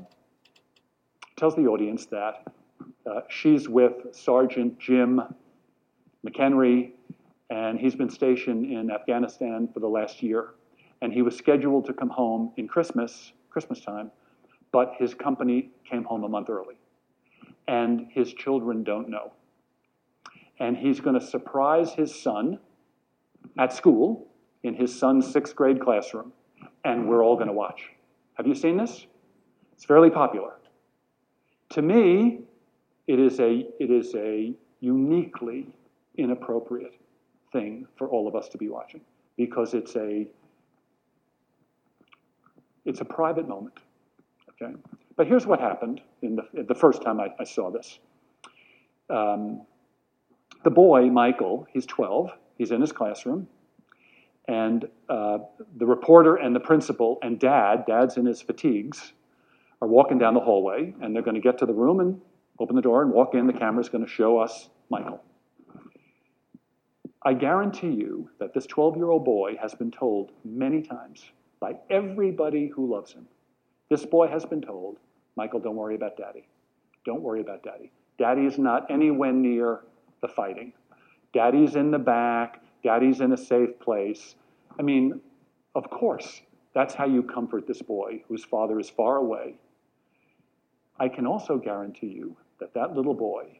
[1.36, 2.46] tells the audience that
[3.06, 5.22] uh, she's with Sergeant Jim
[6.26, 6.90] McHenry,
[7.48, 10.50] and he's been stationed in Afghanistan for the last year.
[11.00, 14.10] And he was scheduled to come home in Christmas, Christmas time,
[14.72, 16.76] but his company came home a month early.
[17.66, 19.32] And his children don't know.
[20.58, 22.58] And he's going to surprise his son
[23.58, 24.26] at school
[24.62, 26.32] in his son's sixth grade classroom,
[26.84, 27.90] and we're all going to watch.
[28.34, 29.06] Have you seen this?
[29.72, 30.52] It's fairly popular.
[31.70, 32.40] To me,
[33.06, 35.66] it is a, it is a uniquely
[36.16, 36.94] inappropriate
[37.52, 39.00] thing for all of us to be watching
[39.36, 40.26] because it's a,
[42.84, 43.78] it's a private moment.
[44.62, 44.74] Okay?
[45.16, 47.98] But here's what happened in the, the first time I, I saw this.
[49.08, 49.62] Um,
[50.62, 53.48] the boy, Michael, he's 12, he's in his classroom,
[54.46, 55.38] and uh,
[55.76, 59.12] the reporter and the principal and dad, dad's in his fatigues,
[59.82, 62.20] are walking down the hallway, and they're going to get to the room and
[62.58, 63.46] open the door and walk in.
[63.46, 65.22] The camera's going to show us Michael.
[67.22, 71.24] I guarantee you that this 12 year old boy has been told many times
[71.60, 73.26] by everybody who loves him.
[73.90, 74.98] This boy has been told,
[75.36, 76.46] Michael, don't worry about daddy.
[77.04, 77.90] Don't worry about daddy.
[78.18, 79.80] Daddy is not anywhere near
[80.22, 80.72] the fighting.
[81.34, 82.62] Daddy's in the back.
[82.84, 84.36] Daddy's in a safe place.
[84.78, 85.20] I mean,
[85.74, 86.40] of course,
[86.72, 89.56] that's how you comfort this boy whose father is far away.
[91.00, 93.58] I can also guarantee you that that little boy,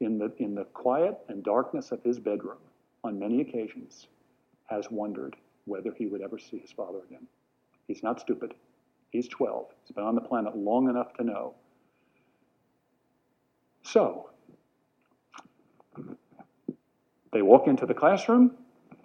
[0.00, 2.58] in the, in the quiet and darkness of his bedroom,
[3.04, 4.06] on many occasions,
[4.66, 5.36] has wondered
[5.66, 7.26] whether he would ever see his father again.
[7.86, 8.54] He's not stupid.
[9.12, 9.66] He's 12.
[9.84, 11.54] He's been on the planet long enough to know.
[13.82, 14.30] So,
[17.32, 18.52] they walk into the classroom,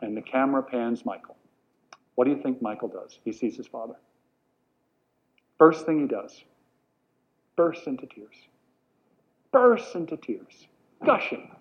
[0.02, 1.36] and the camera pans Michael.
[2.16, 3.20] What do you think Michael does?
[3.26, 3.96] He sees his father.
[5.58, 6.44] First thing he does,
[7.58, 8.36] bursts into tears.
[9.52, 10.68] Bursts into tears,
[11.06, 11.52] gushing.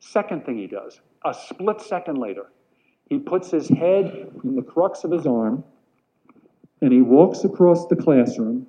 [0.00, 2.46] Second thing he does, a split second later,
[3.10, 5.64] he puts his head in the crux of his arm
[6.80, 8.66] and he walks across the classroom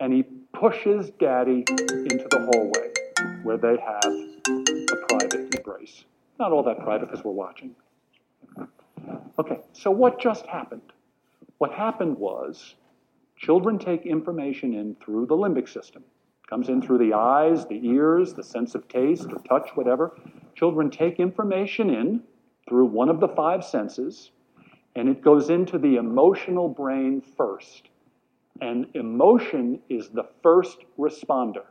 [0.00, 2.92] and he pushes daddy into the hallway
[3.42, 4.12] where they have
[4.92, 6.04] a private embrace.
[6.38, 7.74] Not all that private because we're watching.
[9.38, 10.92] Okay, so what just happened?
[11.58, 12.76] What happened was
[13.36, 16.04] children take information in through the limbic system.
[16.48, 20.12] Comes in through the eyes, the ears, the sense of taste or touch, whatever.
[20.54, 22.22] Children take information in
[22.68, 24.30] through one of the five senses,
[24.94, 27.88] and it goes into the emotional brain first.
[28.60, 31.64] And emotion is the first responder.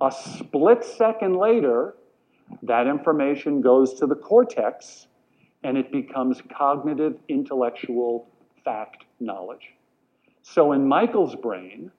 [0.00, 1.94] A split second later,
[2.62, 5.08] that information goes to the cortex
[5.64, 8.28] and it becomes cognitive, intellectual
[8.64, 9.72] fact knowledge.
[10.42, 11.90] So in Michael's brain,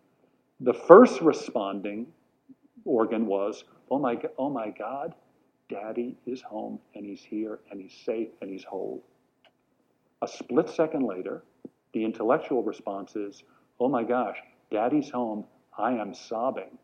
[0.62, 2.08] the first responding
[2.86, 5.14] organ was, oh my, oh my God,
[5.70, 9.04] daddy is home and he's here and he's safe and he's whole.
[10.22, 11.44] A split second later,
[11.94, 13.44] the intellectual response is,
[13.80, 14.38] oh my gosh,
[14.72, 15.46] daddy's home,
[15.78, 16.78] I am sobbing.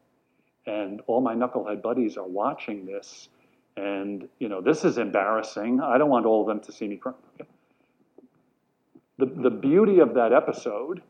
[0.65, 3.29] And all my knucklehead buddies are watching this
[3.75, 5.81] and, you know, this is embarrassing.
[5.81, 7.13] I don't want all of them to see me cry.
[9.17, 11.01] The, the beauty of that episode,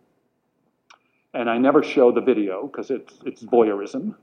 [1.33, 4.15] and I never show the video because it's, it's voyeurism.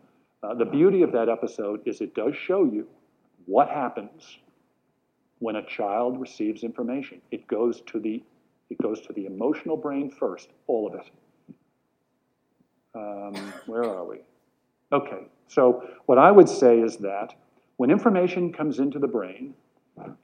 [0.42, 2.86] Uh, the beauty of that episode is it does show you
[3.46, 4.38] what happens
[5.40, 7.20] when a child receives information.
[7.30, 8.22] It goes to the
[8.70, 11.10] It goes to the emotional brain first, all of it.
[12.94, 14.18] Um, where are we?
[14.92, 17.34] Okay, so what I would say is that
[17.76, 19.54] when information comes into the brain,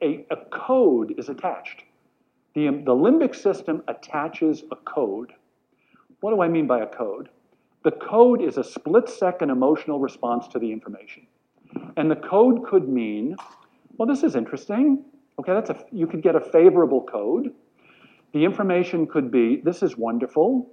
[0.01, 1.83] a, a code is attached.
[2.55, 5.33] The, the limbic system attaches a code.
[6.21, 7.29] What do I mean by a code?
[7.83, 11.27] The code is a split second emotional response to the information.
[11.95, 13.35] And the code could mean,
[13.97, 15.03] well, this is interesting.
[15.39, 17.53] Okay, that's a, you could get a favorable code.
[18.33, 20.69] The information could be, this is wonderful.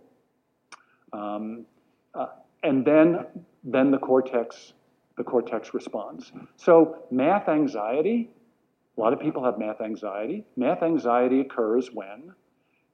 [1.13, 1.67] Um,
[2.15, 2.27] uh,
[2.63, 3.27] and then,
[3.63, 4.73] then the cortex,
[5.17, 6.33] the cortex responds.
[6.57, 8.31] So math anxiety,
[8.97, 10.45] a lot of people have math anxiety.
[10.57, 12.33] Math anxiety occurs when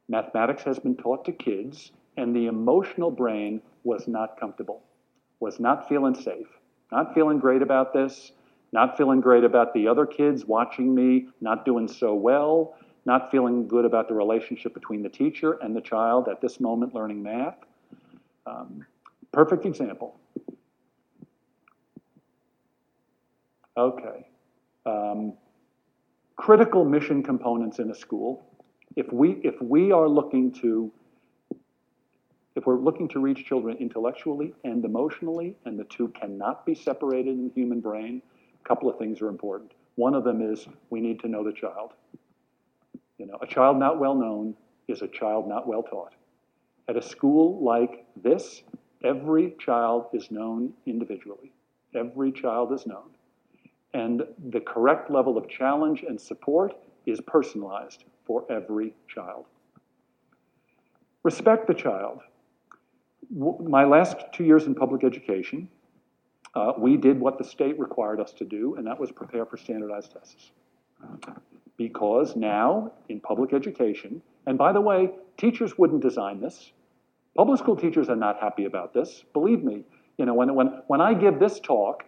[0.08, 4.82] mathematics has been taught to kids and the emotional brain was not comfortable,
[5.38, 6.48] was not feeling safe,
[6.92, 8.32] not feeling great about this,
[8.72, 13.66] not feeling great about the other kids watching me, not doing so well, not feeling
[13.66, 17.56] good about the relationship between the teacher and the child at this moment learning math.
[18.46, 18.84] Um,
[19.32, 20.18] perfect example.
[23.76, 24.26] Okay.
[24.86, 25.34] Um,
[26.36, 28.44] critical mission components in a school.
[28.96, 30.92] If we, if we are looking to
[32.56, 37.38] if we're looking to reach children intellectually and emotionally, and the two cannot be separated
[37.38, 38.20] in the human brain,
[38.70, 39.72] couple of things are important.
[39.96, 41.90] One of them is we need to know the child.
[43.18, 44.54] You know, a child not well known
[44.86, 46.14] is a child not well taught.
[46.88, 48.62] At a school like this,
[49.02, 51.50] every child is known individually.
[51.96, 53.10] Every child is known.
[53.92, 56.72] And the correct level of challenge and support
[57.06, 59.46] is personalized for every child.
[61.24, 62.20] Respect the child
[63.30, 65.68] my last two years in public education,
[66.54, 69.56] uh, we did what the state required us to do, and that was prepare for
[69.56, 70.50] standardized tests.
[71.76, 76.72] Because now, in public education, and by the way, teachers wouldn't design this.
[77.36, 79.24] Public school teachers are not happy about this.
[79.32, 79.84] Believe me,
[80.18, 82.04] you know, when, when, when I give this talk,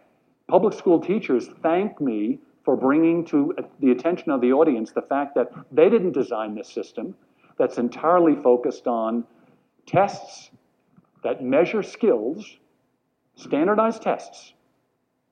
[0.49, 5.35] public school teachers thank me for bringing to the attention of the audience the fact
[5.35, 7.15] that they didn't design this system
[7.59, 9.25] that's entirely focused on
[9.87, 10.51] tests
[11.23, 12.59] that measure skills,
[13.37, 14.55] standardized tests,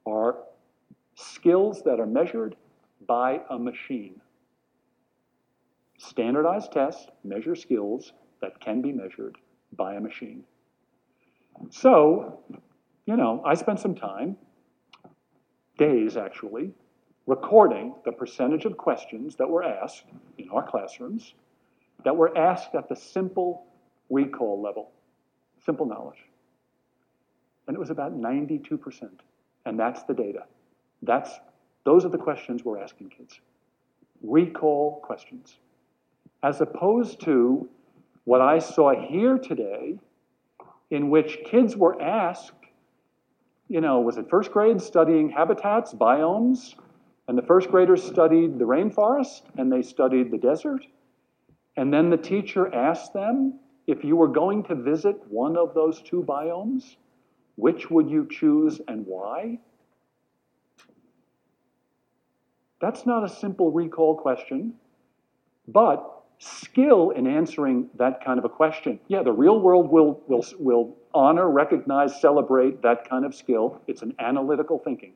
[0.07, 0.37] are
[1.15, 2.57] skills that are measured
[3.07, 4.21] by a machine.
[5.99, 9.37] Standardized tests measure skills that can be measured
[9.77, 10.45] by a machine.
[11.69, 12.41] So,
[13.07, 14.37] you know, I spent some time,
[15.77, 16.73] days actually,
[17.27, 20.05] recording the percentage of questions that were asked
[20.39, 21.35] in our classrooms
[22.05, 23.67] that were asked at the simple
[24.09, 24.91] recall level
[25.65, 26.25] simple knowledge.
[27.71, 29.09] And it was about 92%.
[29.65, 30.43] And that's the data.
[31.03, 31.31] That's,
[31.85, 33.39] those are the questions we're asking kids.
[34.25, 35.55] Recall questions.
[36.43, 37.69] As opposed to
[38.25, 40.01] what I saw here today,
[40.91, 42.51] in which kids were asked,
[43.69, 46.75] you know, was it first grade studying habitats, biomes?
[47.29, 50.85] And the first graders studied the rainforest and they studied the desert.
[51.77, 56.03] And then the teacher asked them, if you were going to visit one of those
[56.03, 56.97] two biomes,
[57.61, 59.59] which would you choose and why?
[62.81, 64.75] That's not a simple recall question,
[65.69, 68.99] but skill in answering that kind of a question.
[69.09, 73.83] Yeah, the real world will, will, will honor, recognize, celebrate that kind of skill.
[73.87, 75.13] It's an analytical thinking.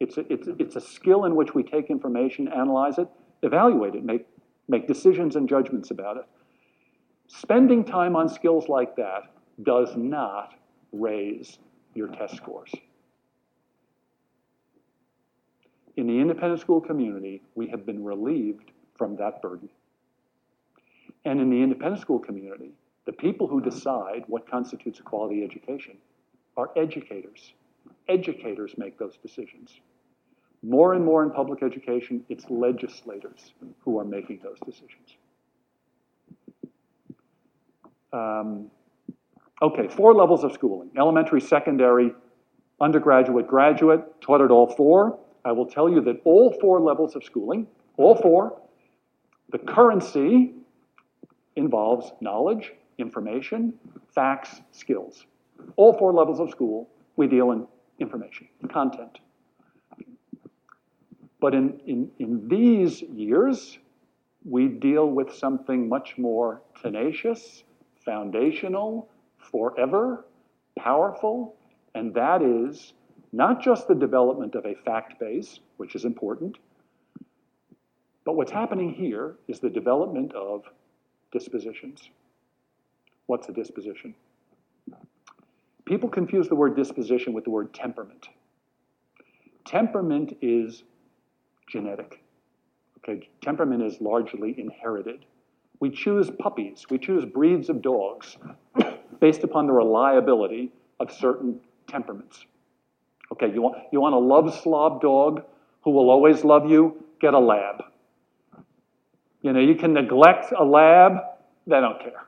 [0.00, 3.08] It's a, it's, it's a skill in which we take information, analyze it,
[3.42, 4.26] evaluate it, make,
[4.68, 6.26] make decisions and judgments about it.
[7.28, 10.54] Spending time on skills like that does not
[10.92, 11.58] raise
[11.94, 12.72] your test scores.
[15.96, 19.68] In the independent school community, we have been relieved from that burden.
[21.24, 22.70] And in the independent school community,
[23.06, 25.96] the people who decide what constitutes a quality education
[26.56, 27.52] are educators.
[28.08, 29.80] Educators make those decisions.
[30.62, 35.16] More and more in public education, it's legislators who are making those decisions.
[38.12, 38.70] Um,
[39.62, 42.12] okay, four levels of schooling elementary, secondary,
[42.80, 45.18] undergraduate, graduate, taught at all four.
[45.44, 48.60] I will tell you that all four levels of schooling, all four,
[49.50, 50.52] the currency
[51.56, 53.74] involves knowledge, information,
[54.14, 55.24] facts, skills.
[55.76, 57.66] All four levels of school, we deal in
[57.98, 59.18] information, content.
[61.40, 63.78] But in, in, in these years,
[64.44, 67.64] we deal with something much more tenacious,
[68.04, 69.08] foundational,
[69.50, 70.24] forever,
[70.78, 71.56] powerful,
[71.94, 72.92] and that is
[73.32, 76.58] not just the development of a fact base, which is important,
[78.24, 80.64] but what's happening here is the development of
[81.32, 82.10] dispositions.
[83.26, 84.14] What's a disposition?
[85.84, 88.28] People confuse the word disposition with the word temperament.
[89.64, 90.84] Temperament is
[91.68, 92.22] genetic.
[92.98, 95.24] Okay, temperament is largely inherited.
[95.80, 98.36] We choose puppies, we choose breeds of dogs
[99.20, 102.44] based upon the reliability of certain temperaments.
[103.32, 105.44] Okay, you want, you want a love slob dog
[105.82, 107.04] who will always love you?
[107.20, 107.84] Get a lab.
[109.42, 111.12] You know, you can neglect a lab,
[111.66, 112.26] they don't care.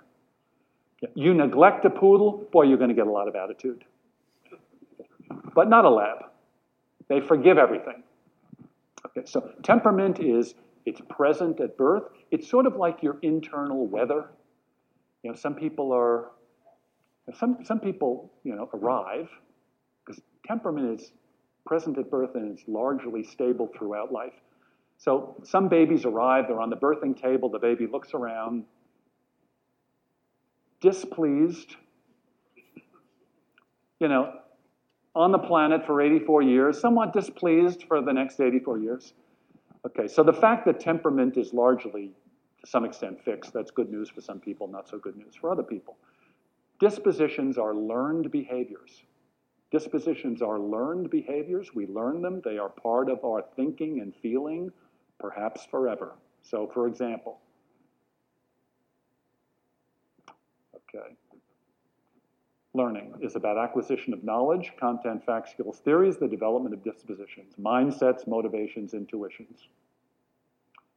[1.15, 3.85] You neglect a poodle, boy, you're going to get a lot of attitude.
[5.55, 6.19] But not a lab.
[7.09, 8.03] They forgive everything.
[9.07, 10.55] Okay, so temperament is
[10.87, 12.05] it's present at birth.
[12.31, 14.29] It's sort of like your internal weather.
[15.23, 16.31] You know, some people are
[17.35, 19.29] some some people, you know, arrive
[20.05, 21.13] because temperament is
[21.65, 24.35] present at birth and it's largely stable throughout life.
[24.99, 28.65] So some babies arrive, they're on the birthing table, the baby looks around,
[30.81, 31.77] displeased,
[33.99, 34.33] you know,
[35.15, 39.13] on the planet for 84 years, somewhat displeased for the next 84 years.
[39.85, 42.13] Okay, so the fact that temperament is largely,
[42.61, 45.51] to some extent, fixed, that's good news for some people, not so good news for
[45.51, 45.97] other people.
[46.83, 49.05] Dispositions are learned behaviors.
[49.71, 51.73] Dispositions are learned behaviors.
[51.73, 54.73] We learn them, they are part of our thinking and feeling
[55.21, 56.15] perhaps forever.
[56.43, 57.39] So, for example,
[60.75, 61.15] okay,
[62.75, 68.27] learning is about acquisition of knowledge, content, facts, skills, theories, the development of dispositions, mindsets,
[68.27, 69.69] motivations, intuitions.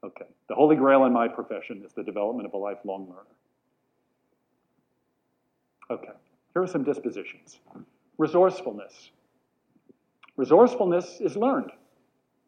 [0.04, 3.36] Okay, the holy grail in my profession is the development of a lifelong learner.
[5.90, 6.14] Okay,
[6.54, 7.60] here are some dispositions.
[8.18, 9.12] Resourcefulness.
[10.38, 11.72] Resourcefulness is learned.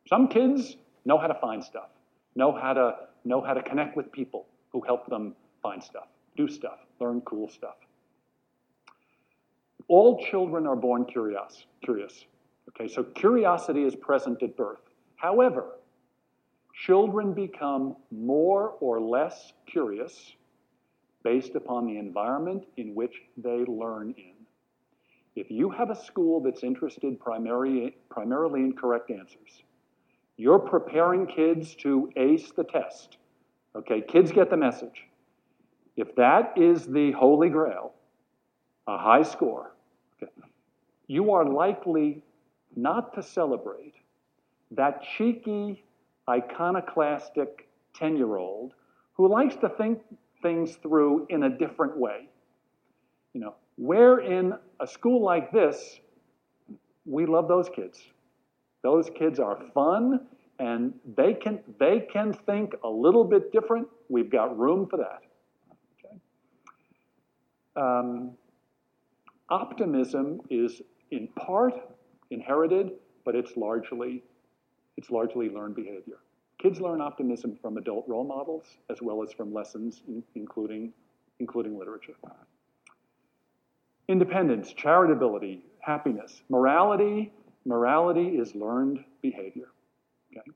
[0.08, 1.90] Some kids know how to find stuff,
[2.36, 6.48] know how to, know how to connect with people who help them find stuff, do
[6.48, 7.76] stuff, learn cool stuff.
[9.88, 11.66] All children are born curious.
[11.84, 12.26] curious.
[12.70, 14.82] Okay, so curiosity is present at birth.
[15.16, 15.78] However,
[16.74, 20.34] children become more or less curious
[21.28, 24.32] based upon the environment in which they learn in.
[25.36, 29.64] If you have a school that's interested primary, primarily in correct answers,
[30.38, 33.18] you're preparing kids to ace the test.
[33.76, 35.04] Okay, kids get the message.
[35.98, 37.92] If that is the holy grail,
[38.88, 39.76] a high score,
[40.24, 40.32] okay,
[41.08, 42.24] you are likely
[42.78, 43.96] not to celebrate
[44.72, 45.84] that cheeky,
[46.30, 48.72] iconoclastic 10 year old
[49.16, 50.00] who likes to think
[50.48, 52.30] things through in a different way.
[53.34, 56.00] You know, where in a school like this,
[57.06, 58.00] we love those kids.
[58.84, 60.22] Those kids are fun
[60.60, 63.88] and they can, they can think a little bit different.
[64.10, 65.22] We've got room for that.
[66.00, 66.16] Okay?
[67.76, 68.32] Um,
[69.50, 70.82] optimism is
[71.12, 71.74] in part
[72.32, 72.92] inherited,
[73.26, 74.24] but it's largely,
[74.96, 76.20] it's largely learned behavior.
[76.60, 80.92] Kids learn optimism from adult role models as well as from lessons, in, including,
[81.40, 82.14] including literature.
[84.08, 87.32] Independence, charitability, happiness, morality,
[87.66, 89.68] morality is learned behavior.
[90.32, 90.50] Okay?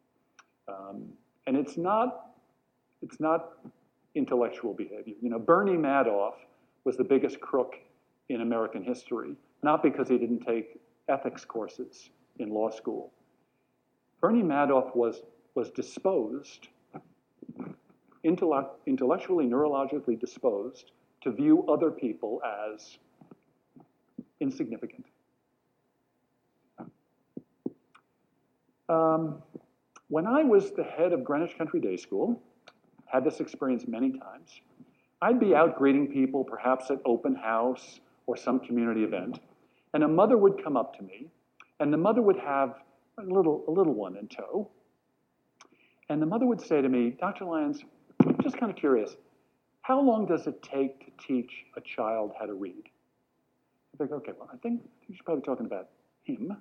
[0.68, 1.04] Um,
[1.46, 2.32] and it's not,
[3.02, 3.58] it's not
[4.16, 5.14] intellectual behavior.
[5.22, 6.34] You know, Bernie Madoff
[6.84, 7.76] was the biggest crook
[8.30, 10.80] in American history, not because he didn't take
[11.10, 13.12] ethics courses in law school.
[14.22, 15.22] Bernie Madoff was,
[15.56, 16.68] was disposed,
[18.24, 20.92] intellect, intellectually, neurologically disposed,
[21.22, 22.98] to view other people as
[24.40, 25.06] insignificant.
[28.90, 29.42] Um,
[30.10, 32.42] when I was the head of Greenwich Country Day School,
[33.06, 34.62] had this experience many times,
[35.22, 39.40] I'd be out greeting people, perhaps at open house or some community event,
[39.94, 41.28] and a mother would come up to me,
[41.80, 42.76] and the mother would have
[43.20, 44.70] a little, a little one in tow.
[46.12, 47.46] And the mother would say to me, Dr.
[47.46, 47.86] Lyons,
[48.28, 49.16] I'm just kind of curious,
[49.82, 52.84] how long does it take to teach a child how to read?
[53.94, 55.88] I think, okay, well, I think she's probably talking about
[56.24, 56.58] him.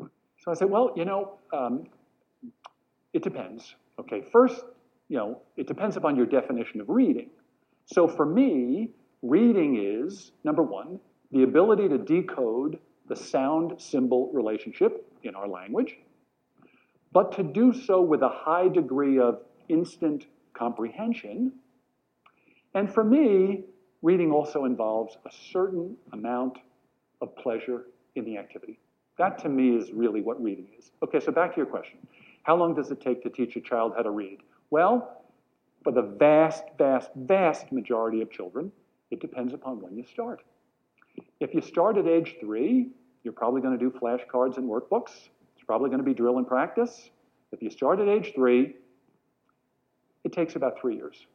[0.00, 1.84] So I said, well, you know, um,
[3.12, 3.74] it depends.
[4.00, 4.64] Okay, first,
[5.10, 7.28] you know, it depends upon your definition of reading.
[7.84, 11.00] So for me, reading is, number one,
[11.32, 15.98] the ability to decode the sound symbol relationship in our language,
[17.12, 21.52] but to do so with a high degree of instant comprehension.
[22.74, 23.64] And for me,
[24.02, 26.58] reading also involves a certain amount
[27.20, 27.84] of pleasure
[28.14, 28.78] in the activity.
[29.18, 30.90] That to me is really what reading is.
[31.02, 31.98] Okay, so back to your question.
[32.44, 34.38] How long does it take to teach a child how to read?
[34.70, 35.22] Well,
[35.84, 38.72] For the vast, vast, vast majority of children,
[39.10, 40.42] it depends upon when you start.
[41.40, 42.90] If you start at age three,
[43.22, 45.30] you're probably going to do flashcards and workbooks.
[45.68, 47.10] Probably going to be drill and practice.
[47.52, 48.74] If you start at age three,
[50.24, 51.26] it takes about three years.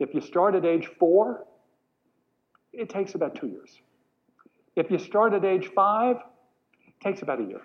[0.00, 1.46] If you start at age four,
[2.72, 3.80] it takes about two years.
[4.74, 6.16] If you start at age five,
[6.86, 7.62] it takes about a year.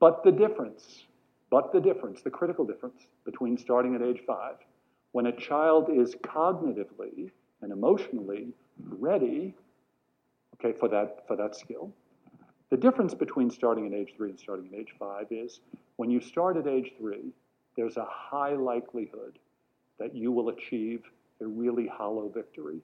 [0.00, 1.06] But the difference,
[1.50, 4.56] but the difference, the critical difference between starting at age five,
[5.12, 7.30] when a child is cognitively
[7.62, 9.56] and emotionally ready,
[10.54, 11.90] okay, for that, for that skill,
[12.70, 15.60] the difference between starting at age three and starting at age five is
[15.96, 17.32] when you start at age three,
[17.76, 19.38] there's a high likelihood
[19.98, 21.02] that you will achieve
[21.40, 22.80] a really hollow victory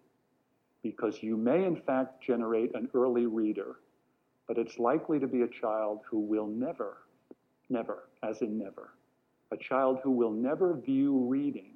[0.83, 3.77] because you may, in fact, generate an early reader,
[4.47, 6.99] but it's likely to be a child who will never,
[7.69, 8.91] never, as in never,
[9.51, 11.73] a child who will never view reading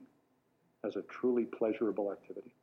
[0.85, 2.55] as a truly pleasurable activity.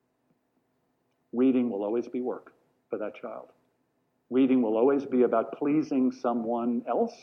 [1.34, 2.54] Reading will always be work
[2.90, 3.48] for that child.
[4.30, 7.14] Reading will always be about pleasing someone else.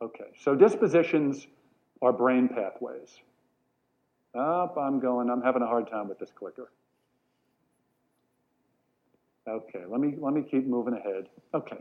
[0.00, 1.46] Okay, so dispositions
[2.00, 3.20] are brain pathways.
[4.34, 6.72] Up, I'm going, I'm having a hard time with this clicker.
[9.48, 11.28] Okay, let me, let me keep moving ahead.
[11.54, 11.78] Okay.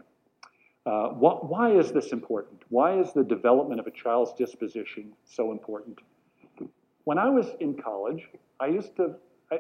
[0.86, 2.61] Uh, wh why is this important?
[2.69, 5.99] Why is the development of a child's disposition so important?
[7.03, 8.27] When I was in college,
[8.59, 9.15] I used to,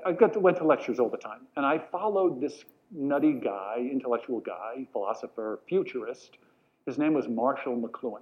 [0.05, 3.89] I, got to, went to lectures all the time, and I followed this nutty guy,
[3.91, 6.37] intellectual guy, philosopher, futurist.
[6.85, 8.21] His name was Marshall McLuhan.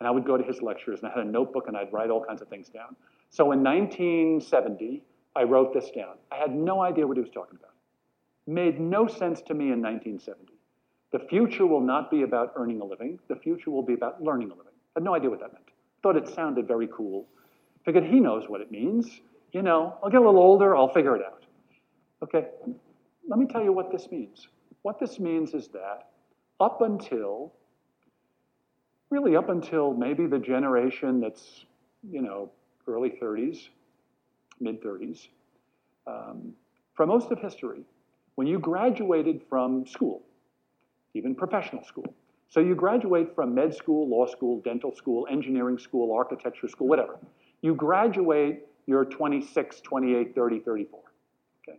[0.00, 2.10] And I would go to his lectures, and I had a notebook, and I'd write
[2.10, 2.96] all kinds of things down.
[3.30, 5.02] So in 1970,
[5.36, 6.16] I wrote this down.
[6.32, 7.72] I had no idea what he was talking about.
[8.46, 10.52] Made no sense to me in 1970.
[11.12, 13.20] The future will not be about earning a living.
[13.28, 14.72] The future will be about learning a living.
[14.96, 15.68] I had no idea what that meant.
[16.02, 17.26] Thought it sounded very cool.
[17.84, 19.20] Figured he knows what it means.
[19.54, 21.44] You know, I'll get a little older, I'll figure it out.
[22.24, 22.48] Okay,
[23.28, 24.48] let me tell you what this means.
[24.82, 26.08] What this means is that
[26.58, 27.52] up until,
[29.10, 31.66] really up until maybe the generation that's,
[32.10, 32.50] you know,
[32.88, 33.68] early 30s,
[34.58, 35.28] mid 30s,
[36.08, 36.52] um,
[36.94, 37.82] for most of history,
[38.34, 40.22] when you graduated from school,
[41.14, 42.12] even professional school,
[42.48, 47.20] so you graduate from med school, law school, dental school, engineering school, architecture school, whatever.
[47.62, 51.00] You graduate, you're 26, 28, 30, 34.
[51.68, 51.78] Okay?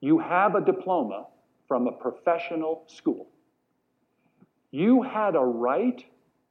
[0.00, 1.26] You have a diploma
[1.68, 3.28] from a professional school.
[4.70, 6.04] You had a right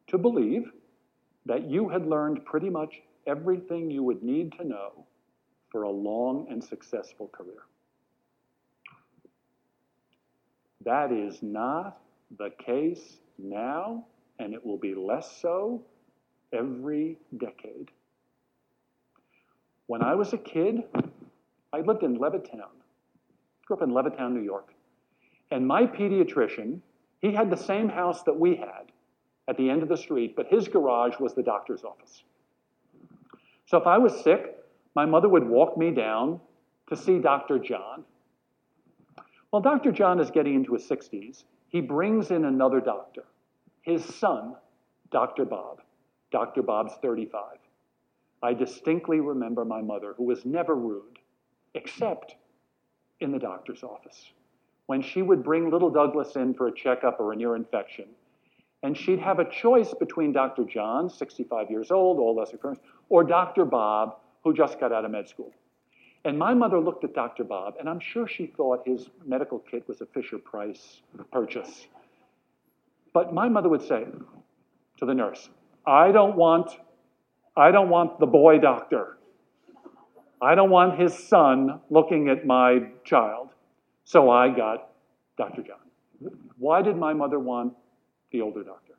[0.08, 0.72] to believe
[1.46, 5.06] that you had learned pretty much everything you would need to know
[5.72, 7.64] for a long and successful career.
[10.86, 12.02] That is not
[12.38, 14.06] the case now,
[14.40, 15.84] and it will be less so
[16.54, 17.92] every decade.
[19.90, 20.84] When I was a kid,
[21.74, 22.78] I lived in Levittown.
[23.66, 24.72] Grew up in Levittown, New York.
[25.50, 26.82] And my pediatrician,
[27.24, 28.92] he had the same house that we had
[29.48, 32.22] at the end of the street, but his garage was the doctor's office.
[33.66, 34.58] So if I was sick,
[34.94, 36.40] my mother would walk me down
[36.90, 37.58] to see Dr.
[37.58, 38.04] John.
[39.52, 39.92] Well, Dr.
[39.92, 41.46] John is getting into his 60s.
[41.70, 43.24] He brings in another doctor,
[43.82, 44.56] his son,
[45.10, 45.46] Dr.
[45.46, 45.82] Bob.
[46.30, 46.62] Dr.
[46.62, 47.58] Bob's 35.
[48.42, 51.20] I distinctly remember my mother, who was never rude,
[51.74, 52.36] except
[53.20, 54.32] in the doctor's office.
[54.86, 58.06] When she would bring little Douglas in for a checkup or an ear infection,
[58.82, 60.64] and she'd have a choice between Dr.
[60.64, 63.66] John, 65 years old, all less experience, or Dr.
[63.66, 65.52] Bob, who just got out of med school.
[66.26, 67.44] And my mother looked at Dr.
[67.44, 71.88] Bob, and I'm sure she thought his medical kit was a Fisher Price purchase.
[73.14, 74.06] But my mother would say
[74.98, 75.50] to the nurse,
[75.86, 76.78] I don't want,
[77.60, 79.18] I don't want the boy doctor.
[80.42, 83.50] I don't want his son looking at my child.
[84.06, 84.92] So I got
[85.38, 85.64] Dr.
[85.64, 86.32] John.
[86.58, 87.74] Why did my mother want
[88.32, 88.94] the older doctor?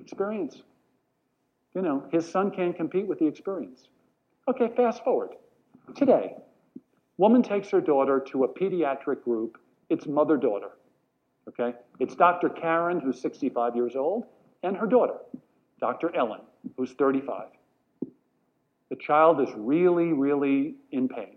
[0.00, 0.62] Experience.
[1.76, 3.86] You know, his son can't compete with the experience.
[4.48, 5.30] Okay, fast forward.
[5.94, 6.34] Today,
[7.18, 9.58] woman takes her daughter to a pediatric group.
[9.90, 10.70] It's mother daughter.
[11.48, 11.76] Okay?
[12.00, 12.48] It's Dr.
[12.48, 14.26] Karen, who's 65 years old,
[14.64, 15.18] and her daughter,
[15.80, 16.14] Dr.
[16.16, 16.40] Ellen,
[16.76, 17.46] who's 35.
[18.90, 21.36] The child is really, really in pain.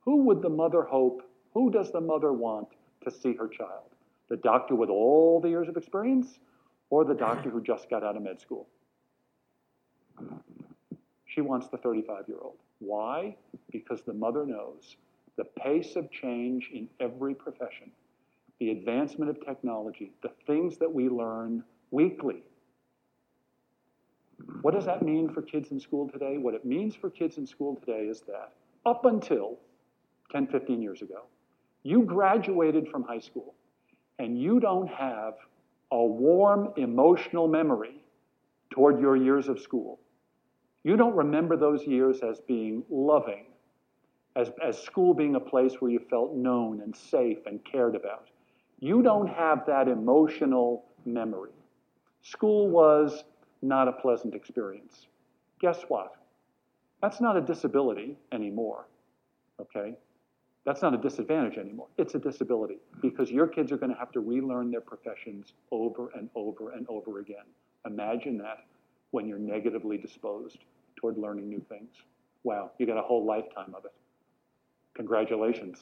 [0.00, 1.22] Who would the mother hope,
[1.52, 2.68] who does the mother want
[3.04, 3.90] to see her child?
[4.28, 6.38] The doctor with all the years of experience
[6.90, 8.66] or the doctor who just got out of med school?
[11.26, 12.58] She wants the 35 year old.
[12.78, 13.36] Why?
[13.70, 14.96] Because the mother knows
[15.36, 17.90] the pace of change in every profession,
[18.60, 22.42] the advancement of technology, the things that we learn weekly.
[24.62, 26.38] What does that mean for kids in school today?
[26.38, 28.52] What it means for kids in school today is that
[28.86, 29.58] up until
[30.32, 31.24] 10, 15 years ago,
[31.82, 33.54] you graduated from high school
[34.18, 35.34] and you don't have
[35.90, 38.02] a warm emotional memory
[38.70, 40.00] toward your years of school.
[40.82, 43.46] You don't remember those years as being loving,
[44.36, 48.28] as, as school being a place where you felt known and safe and cared about.
[48.80, 51.52] You don't have that emotional memory.
[52.22, 53.24] School was
[53.64, 55.06] not a pleasant experience.
[55.60, 56.16] Guess what?
[57.02, 58.86] That's not a disability anymore,
[59.60, 59.94] okay?
[60.64, 61.88] That's not a disadvantage anymore.
[61.98, 66.10] It's a disability because your kids are going to have to relearn their professions over
[66.14, 67.44] and over and over again.
[67.86, 68.64] Imagine that
[69.10, 70.58] when you're negatively disposed
[70.96, 71.92] toward learning new things.
[72.44, 73.92] Wow, you got a whole lifetime of it.
[74.94, 75.78] Congratulations.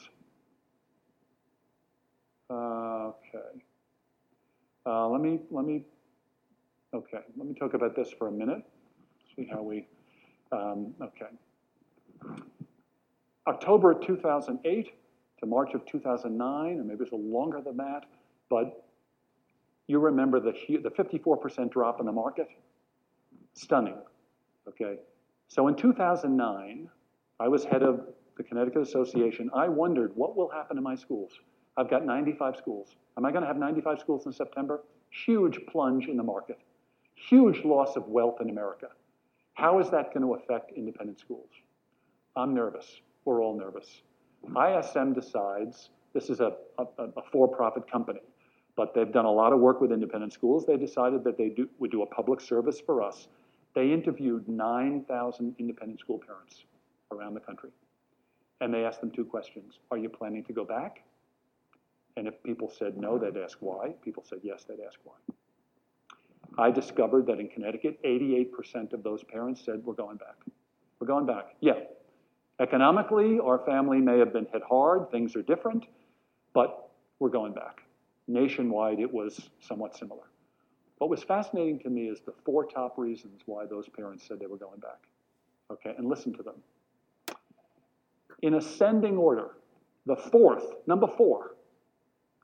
[2.51, 3.63] Okay.
[4.85, 5.85] Uh, let me let me
[6.93, 7.19] okay.
[7.37, 8.63] Let me talk about this for a minute.
[9.35, 9.87] See how we.
[10.51, 11.25] Um, okay.
[13.47, 14.93] October 2008
[15.39, 18.05] to March of 2009, or maybe it's a little longer than that,
[18.49, 18.85] but
[19.87, 22.47] you remember the, the 54% drop in the market?
[23.53, 23.97] Stunning,
[24.67, 24.95] okay?
[25.49, 26.89] So in 2009,
[27.39, 28.01] I was head of
[28.37, 29.49] the Connecticut Association.
[29.53, 31.33] I wondered what will happen to my schools.
[31.75, 32.95] I've got 95 schools.
[33.17, 34.83] Am I going to have 95 schools in September?
[35.25, 36.59] Huge plunge in the market,
[37.15, 38.87] huge loss of wealth in America.
[39.53, 41.49] How is that going to affect independent schools?
[42.35, 43.01] I'm nervous.
[43.25, 44.01] We're all nervous.
[44.45, 48.21] ISM decides this is a, a, a for profit company,
[48.75, 50.65] but they've done a lot of work with independent schools.
[50.65, 53.27] They decided that they do, would do a public service for us.
[53.75, 56.65] They interviewed 9,000 independent school parents
[57.11, 57.69] around the country.
[58.61, 61.03] And they asked them two questions Are you planning to go back?
[62.15, 63.93] And if people said no, they'd ask why.
[64.03, 65.15] People said yes, they'd ask why.
[66.57, 70.35] I discovered that in Connecticut, 88% of those parents said, We're going back.
[70.99, 71.55] We're going back.
[71.59, 71.73] Yeah,
[72.59, 75.85] Economically, our family may have been hit hard, things are different,
[76.53, 77.81] but we're going back.
[78.27, 80.23] Nationwide, it was somewhat similar.
[80.99, 84.45] What was fascinating to me is the four top reasons why those parents said they
[84.45, 84.99] were going back.
[85.71, 86.55] Okay, and listen to them.
[88.43, 89.57] In ascending order,
[90.05, 91.55] the fourth, number four,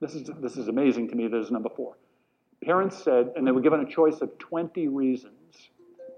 [0.01, 1.97] this is, this is amazing to me, this is number four.
[2.63, 5.33] Parents said, and they were given a choice of 20 reasons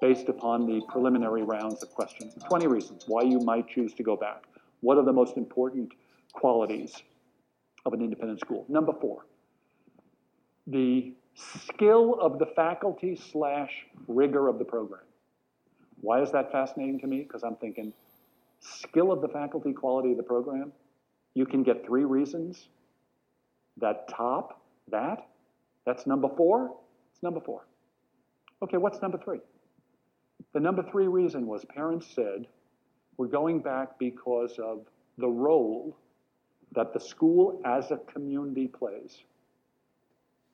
[0.02, 2.34] based upon the preliminary rounds of questions.
[2.48, 4.46] 20 reasons why you might choose to go back.
[4.80, 5.94] What are the most important
[6.34, 6.96] qualities
[7.86, 8.66] of an independent school?
[8.68, 9.26] Number four,
[10.66, 15.04] the skill of the faculty slash rigor of the program.
[16.02, 17.22] Why is that fascinating to me?
[17.22, 17.94] Because I'm thinking,
[18.60, 20.72] skill of the faculty, quality of the program,
[21.36, 22.68] you can get three reasons
[23.78, 25.28] that top that.
[25.86, 26.76] That's number four.
[27.12, 27.66] It's number four.
[28.64, 29.40] Okay, what's number three?
[30.54, 32.48] The number three reason was parents said,
[33.18, 34.86] we're going back because of
[35.18, 35.98] the role
[36.74, 39.18] that the school as a community plays.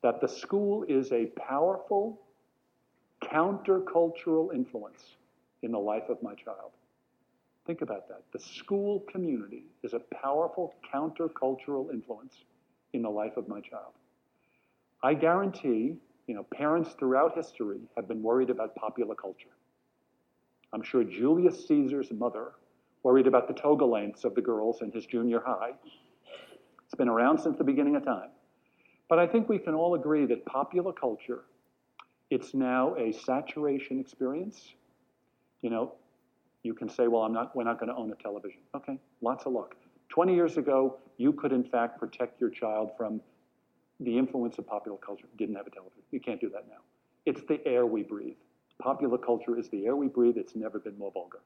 [0.04, 2.20] That the school is a powerful
[3.24, 5.04] countercultural influence
[5.64, 6.72] in the life of my child.
[7.66, 8.22] Think about that.
[8.32, 12.34] The school community is a powerful countercultural influence
[12.94, 13.94] in the life of my child.
[15.04, 15.96] I guarantee,
[16.28, 19.56] you know, parents throughout history have been worried about popular culture.
[20.74, 22.54] I'm sure Julius Caesar's mother
[23.04, 25.72] worried about the toga lengths of the girls in his junior high.
[26.86, 28.30] It's been around since the beginning of time.
[29.10, 31.44] But I think we can all agree that popular culture,
[32.30, 34.74] it's now a saturation experience.
[35.62, 35.94] You know,
[36.64, 38.60] you can say, well, I'm not, we're not going to own a television.
[38.76, 39.76] Okay, lots of luck.
[40.10, 43.22] 20 years ago, you could in fact protect your child from
[44.00, 45.28] the influence of popular culture.
[45.38, 46.04] Didn't have a television.
[46.12, 46.82] You can't do that now.
[47.26, 48.38] It's the air we breathe.
[48.80, 50.38] Popular culture is the air we breathe.
[50.38, 51.40] It's never been more vulgar.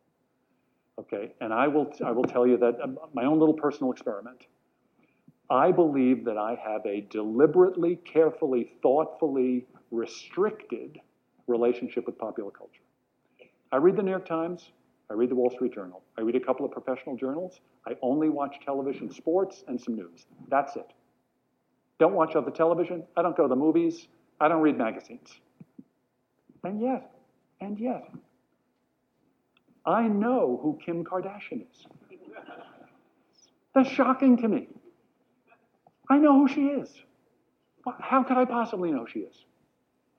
[0.99, 4.45] Okay, and I will, I will tell you that um, my own little personal experiment.
[5.49, 10.99] I believe that I have a deliberately, carefully, thoughtfully restricted
[11.47, 12.83] relationship with popular culture.
[13.71, 14.71] I read the New York Times,
[15.09, 18.29] I read the Wall Street Journal, I read a couple of professional journals, I only
[18.29, 20.25] watch television, sports, and some news.
[20.49, 20.93] That's it.
[22.01, 24.07] Don't watch all the television, I don't go to the movies,
[24.39, 25.39] I don't read magazines.
[26.63, 27.11] And yet,
[27.59, 28.09] and yet,
[29.85, 31.85] I know who Kim Kardashian is.
[33.75, 34.67] That's shocking to me.
[36.09, 36.91] I know who she is.
[37.99, 39.35] How could I possibly know she is?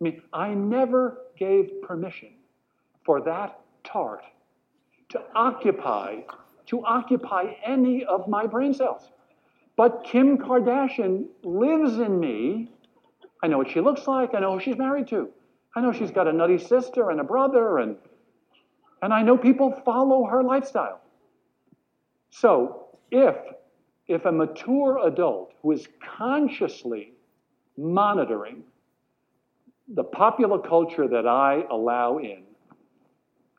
[0.00, 2.28] I mean, I never gave permission
[3.04, 4.22] for that tart
[5.08, 6.20] to occupy
[6.66, 9.10] to occupy any of my brain cells.
[9.76, 12.70] But Kim Kardashian lives in me.
[13.42, 14.34] I know what she looks like.
[14.34, 15.30] I know who she's married to.
[15.74, 17.96] I know she's got a nutty sister and a brother, and,
[19.00, 21.00] and I know people follow her lifestyle.
[22.30, 23.36] So if,
[24.06, 27.12] if a mature adult who is consciously
[27.78, 28.62] monitoring
[29.88, 32.42] the popular culture that I allow in,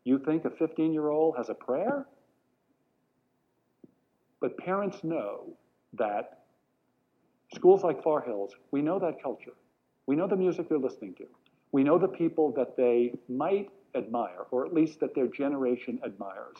[0.03, 2.05] you think a 15 year old has a prayer?
[4.39, 5.57] But parents know
[5.97, 6.39] that
[7.53, 9.53] schools like Far Hills, we know that culture.
[10.05, 11.25] We know the music they're listening to.
[11.71, 16.57] We know the people that they might admire, or at least that their generation admires.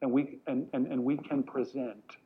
[0.00, 2.16] And we, and, and, and we can present,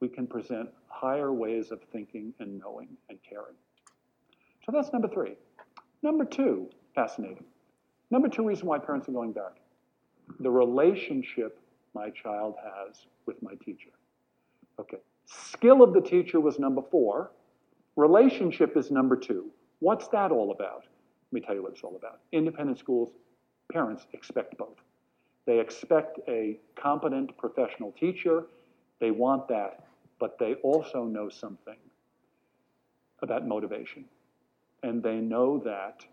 [0.00, 3.54] we can present higher ways of thinking and knowing and caring.
[4.64, 5.36] So that's number three.
[6.02, 7.44] Number two, fascinating.
[8.10, 9.52] Number two reason why parents are going back
[10.40, 11.58] the relationship
[11.98, 13.90] my child has with my teacher.
[14.78, 14.98] Okay.
[15.26, 17.32] Skill of the teacher was number four.
[17.96, 19.50] Relationship is number two.
[19.80, 20.84] What's that all about?
[21.30, 22.20] Let me tell you what it's all about.
[22.32, 23.10] Independent schools,
[23.72, 24.78] parents expect both.
[25.46, 28.46] They expect a competent professional teacher.
[29.00, 29.86] They want that,
[30.20, 31.80] but they also know something
[33.22, 34.04] about motivation.
[34.82, 36.04] And they know that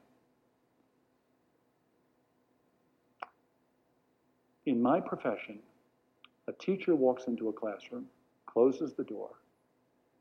[4.65, 5.59] in my profession,
[6.47, 8.05] a teacher walks into a classroom,
[8.45, 9.31] closes the door,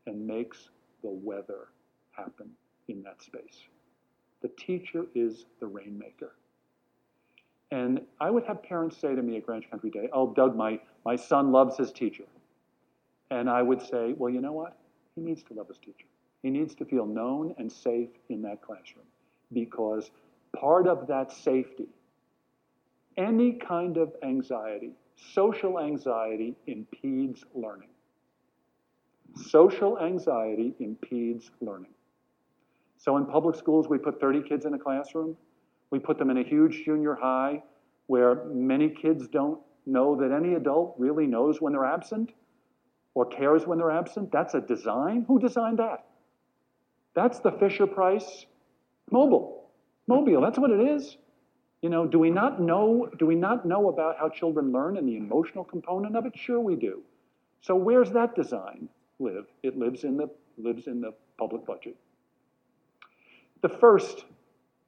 [0.06, 0.70] and makes
[1.02, 1.68] the weather
[2.12, 2.50] happen
[2.88, 3.64] in that space.
[4.42, 6.32] The teacher is the rainmaker.
[7.70, 10.78] And I would have parents say to me at Greenwich Country Day, Oh, Doug, my,
[11.04, 12.24] my son loves his teacher.
[13.30, 14.76] And I would say, Well, you know what?
[15.14, 16.06] He needs to love his teacher.
[16.42, 19.06] He needs to feel known and safe in that classroom
[19.52, 20.10] because
[20.54, 21.88] part of that safety,
[23.16, 27.88] any kind of anxiety, social anxiety impedes learning.
[29.36, 31.90] Social anxiety impedes learning.
[32.96, 35.36] So in public schools, we put 30 kids in a classroom.
[35.90, 37.62] We put them in a huge junior high
[38.06, 42.32] where many kids don't know that any adult really knows when they're absent
[43.14, 44.32] or cares when they're absent.
[44.32, 45.24] That's a design.
[45.28, 46.06] Who designed that?
[47.14, 48.46] That's the Fisher Price
[49.10, 49.70] mobile.
[50.06, 51.16] Mobile, that's what it is.
[51.84, 55.06] You know, do we not know, do we not know about how children learn and
[55.06, 56.32] the emotional component of it?
[56.34, 57.02] Sure we do.
[57.60, 59.44] So where's that design live?
[59.62, 61.94] It lives in the lives in the public budget.
[63.60, 64.24] The first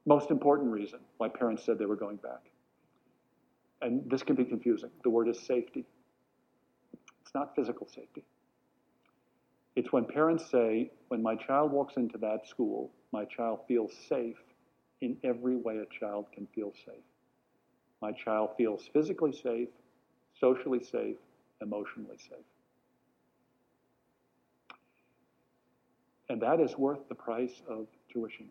[0.07, 2.51] most important reason why parents said they were going back,
[3.83, 5.85] and this can be confusing, the word is safety.
[7.21, 8.25] It's not physical safety.
[9.75, 14.37] It's when parents say, when my child walks into that school, my child feels safe
[15.01, 17.05] in every way a child can feel safe.
[18.01, 19.69] My child feels physically safe,
[20.39, 21.17] socially safe,
[21.61, 22.39] emotionally safe.
[26.29, 28.49] And that is worth the price of tuition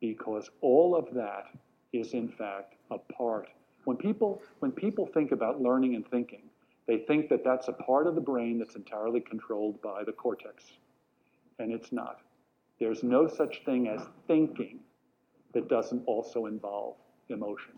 [0.00, 1.46] because all of that
[1.92, 3.48] is in fact a part.
[3.84, 6.42] When people, when people think about learning and thinking,
[6.86, 10.64] they think that that's a part of the brain that's entirely controlled by the cortex.
[11.58, 12.20] And it's not.
[12.80, 14.80] There's no such thing as thinking
[15.58, 16.94] that doesn't also involve
[17.28, 17.72] emotion.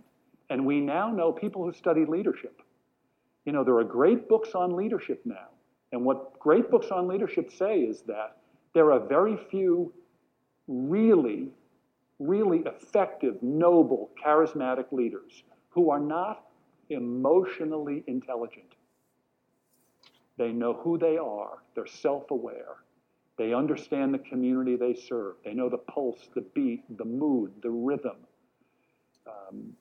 [0.51, 2.63] And we now know people who study leadership.
[3.47, 5.49] You know, there are great books on leadership now.
[5.93, 8.37] And what great books on leadership say is that
[8.75, 9.93] there are very few
[10.69, 11.49] really
[12.21, 16.45] really effective, noble, charismatic leaders who are not
[16.91, 18.75] emotionally intelligent.
[20.37, 22.77] They know who they are, they're self aware,
[23.41, 27.71] they understand the community they serve, they know the pulse, the beat, the mood, the
[27.71, 28.19] rhythm.
[29.27, 29.73] Um,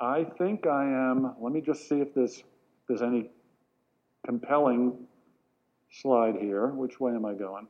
[0.00, 2.42] I think I am, let me just see if there's,
[2.88, 3.30] there's any
[4.26, 5.06] compelling
[5.92, 6.66] slide here.
[6.66, 7.68] Which way am I going?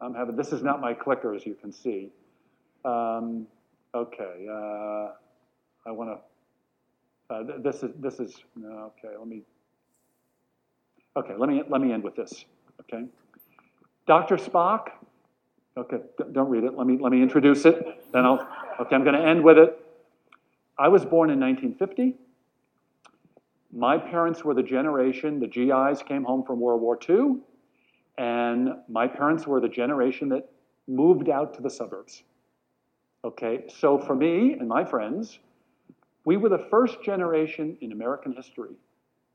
[0.00, 2.08] I'm having, this is not my clicker, as you can see.
[2.86, 3.46] Um,
[3.94, 5.12] okay, uh,
[5.86, 6.18] I want
[7.28, 9.42] to, uh, th this is, this is, no, okay, let me,
[11.18, 12.44] okay, let me, let me end with this,
[12.80, 13.04] okay?
[14.06, 14.36] Dr.
[14.36, 14.90] Spock,
[15.76, 15.98] okay,
[16.32, 18.46] don't read it, let me, let me introduce it, then I'll,
[18.80, 19.84] okay, I'm going to end with it.
[20.78, 22.14] I was born in 1950.
[23.72, 27.40] My parents were the generation, the GIs came home from World War II.
[28.16, 30.50] And my parents were the generation that
[30.86, 32.22] moved out to the suburbs.
[33.24, 35.38] Okay, so for me and my friends,
[36.24, 38.76] we were the first generation in American history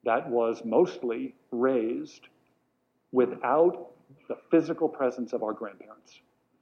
[0.05, 2.27] that was mostly raised
[3.11, 3.91] without
[4.27, 6.19] the physical presence of our grandparents.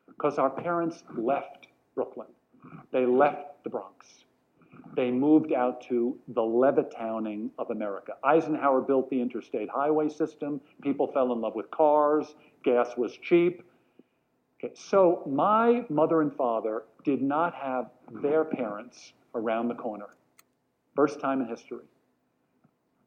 [0.08, 2.28] Because our parents left Brooklyn,
[2.92, 4.06] they left the Bronx.
[4.96, 8.14] They moved out to the Levittoning of America.
[8.24, 10.60] Eisenhower built the interstate highway system.
[10.82, 12.36] People fell in love with cars.
[12.64, 13.64] Gas was cheap.
[14.64, 17.90] Okay, so my mother and father did not have
[18.22, 20.10] their parents around the corner.
[20.96, 21.86] First time in history.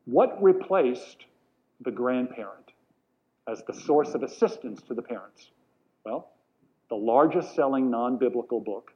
[0.06, 1.24] What replaced
[1.80, 2.72] the grandparent
[3.48, 5.50] as the source of assistance to the parents?
[6.04, 6.30] Well,
[6.90, 8.92] the largest selling non biblical book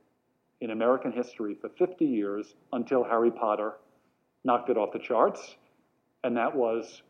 [0.61, 3.75] in American history for 50 years until Harry Potter
[4.45, 5.57] knocked it off the charts,
[6.25, 7.03] and that was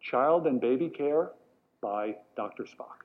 [0.00, 1.30] Child and Baby Care
[1.80, 2.64] by Dr.
[2.64, 3.04] Spock.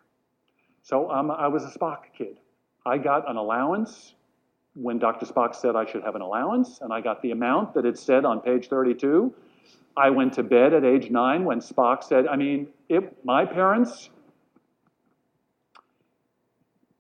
[0.84, 2.40] So um, I was a Spock kid.
[2.86, 4.14] I got an allowance
[4.76, 5.26] when Dr.
[5.26, 8.26] Spock said I should have an allowance, and I got the amount that it said
[8.26, 9.34] on page 32.
[9.98, 14.10] I went to bed at age nine when Spock said, I mean, it, my parents,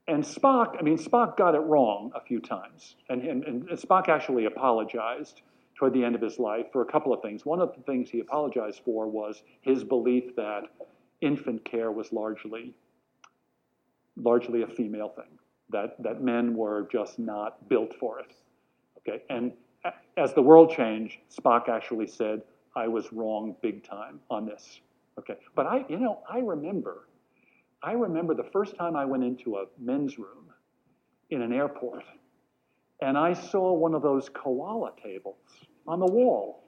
[0.07, 2.95] and Spock, I mean, Spock got it wrong a few times.
[3.09, 5.41] And, and, and Spock actually apologized
[5.75, 7.45] toward the end of his life for a couple of things.
[7.45, 10.63] One of the things he apologized for was his belief that
[11.21, 12.73] infant care was largely,
[14.15, 15.39] largely a female thing
[15.71, 18.33] that, that men were just not built for it.
[18.99, 19.51] Okay, and
[20.17, 22.41] as the world changed, Spock actually said,
[22.75, 24.81] I was wrong big time on this.
[25.17, 27.07] Okay, but I, you know, I remember,
[27.81, 30.51] I remember the first time I went into a men's room
[31.29, 32.03] in an airport
[33.01, 35.35] and I saw one of those koala tables
[35.87, 36.63] on the wall.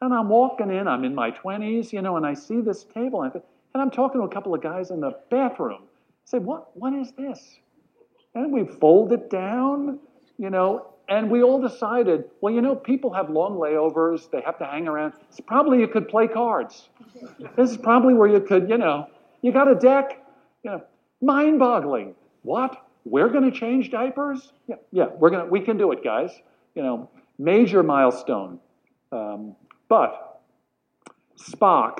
[0.00, 3.22] And I'm walking in, I'm in my 20s, you know, and I see this table
[3.22, 3.32] and
[3.74, 5.82] I'm talking to a couple of guys in the bathroom.
[5.82, 7.58] I say, what, what is this?
[8.34, 10.00] And we fold it down,
[10.38, 14.58] you know, and we all decided, well, you know, people have long layovers, they have
[14.58, 15.12] to hang around.
[15.28, 16.88] It's probably you could play cards.
[17.54, 19.08] This is probably where you could, you know,
[19.42, 20.24] you got a deck,
[20.62, 20.82] you know,
[21.20, 22.14] mind boggling.
[22.44, 22.86] What?
[23.04, 24.54] We're going to change diapers?
[24.66, 26.30] Yeah, yeah, we're going to, we can do it, guys.
[26.74, 28.58] You know, major milestone.
[29.10, 29.54] Um,
[29.90, 30.40] but
[31.38, 31.98] Spock,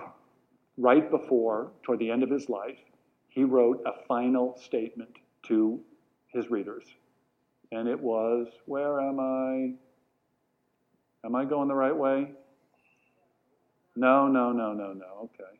[0.78, 2.78] right before, toward the end of his life,
[3.28, 5.80] he wrote a final statement to
[6.28, 6.84] his readers.
[7.72, 9.72] And it was, Where am I?
[11.26, 12.30] Am I going the right way?
[13.96, 15.06] No, no, no, no, no.
[15.24, 15.58] Okay.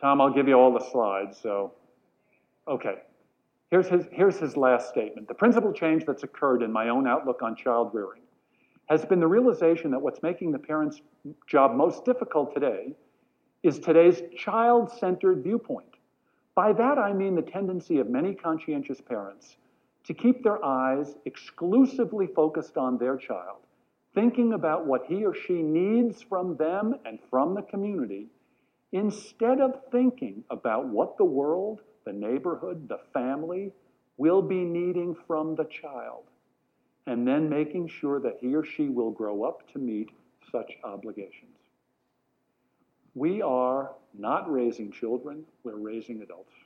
[0.00, 1.72] Tom, I'll give you all the slides, so.
[2.68, 2.96] Okay.
[3.70, 5.28] Here's his, here's his last statement.
[5.28, 8.22] The principal change that's occurred in my own outlook on child rearing
[8.88, 11.00] has been the realization that what's making the parent's
[11.46, 12.94] job most difficult today
[13.62, 15.94] is today's child centered viewpoint.
[16.56, 19.56] By that, I mean the tendency of many conscientious parents
[20.10, 23.58] to keep their eyes exclusively focused on their child,
[24.12, 28.26] thinking about what he or she needs from them and from the community,
[28.90, 33.70] instead of thinking about what the world, the neighborhood, the family
[34.16, 36.24] will be needing from the child,
[37.06, 40.10] and then making sure that he or she will grow up to meet
[40.50, 41.56] such obligations.
[43.14, 46.56] We are not raising children, we're raising adults.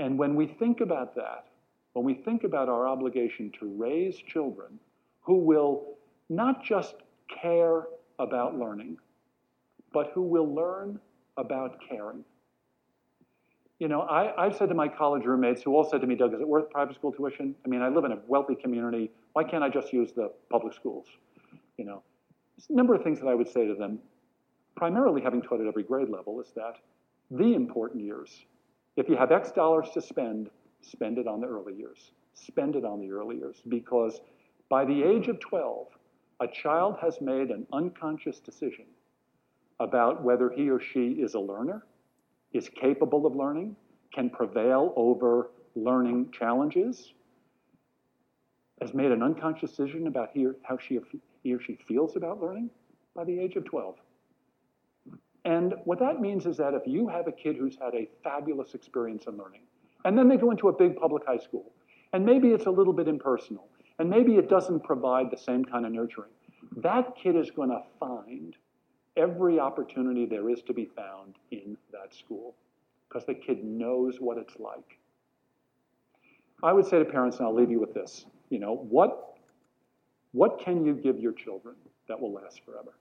[0.00, 1.44] And when we think about that,
[1.92, 4.78] when we think about our obligation to raise children
[5.20, 5.96] who will
[6.28, 6.94] not just
[7.42, 7.84] care
[8.18, 8.96] about learning,
[9.92, 10.98] but who will learn
[11.36, 12.24] about caring.
[13.78, 16.34] You know, I, have said to my college roommates who all said to me, Doug,
[16.34, 17.54] is it worth private school tuition?
[17.64, 19.10] I mean, I live in a wealthy community.
[19.32, 21.06] Why can't I just use the public schools?
[21.76, 22.02] You know,
[22.56, 23.98] there's a number of things that I would say to them
[24.76, 26.76] primarily having taught at every grade level, is that
[27.30, 28.44] the important years,
[28.96, 30.50] if you have X dollars to spend,
[30.82, 32.12] spend it on the early years.
[32.34, 34.20] Spend it on the early years because
[34.68, 35.86] by the age of 12,
[36.40, 38.86] a child has made an unconscious decision
[39.80, 41.84] about whether he or she is a learner,
[42.52, 43.76] is capable of learning,
[44.12, 47.12] can prevail over learning challenges,
[48.80, 50.98] has made an unconscious decision about he or, how she,
[51.42, 52.70] he or she feels about learning
[53.14, 53.96] by the age of 12.
[55.44, 58.74] And what that means is that if you have a kid who's had a fabulous
[58.74, 59.62] experience in learning,
[60.04, 61.72] and then they go into a big public high school,
[62.12, 65.86] and maybe it's a little bit impersonal, and maybe it doesn't provide the same kind
[65.86, 66.30] of nurturing,
[66.76, 68.56] that kid is going to find
[69.16, 72.54] every opportunity there is to be found in that school
[73.08, 74.98] because the kid knows what it's like.
[76.62, 79.36] I would say to parents, and I'll leave you with this, you know, what,
[80.32, 81.74] what can you give your children
[82.08, 82.94] that will last forever?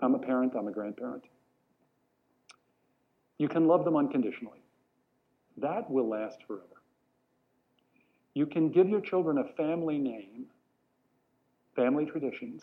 [0.00, 1.24] I'm a parent, I'm a grandparent.
[3.38, 4.60] You can love them unconditionally.
[5.60, 6.64] That will last forever.
[8.34, 10.46] You can give your children a family name,
[11.74, 12.62] family traditions,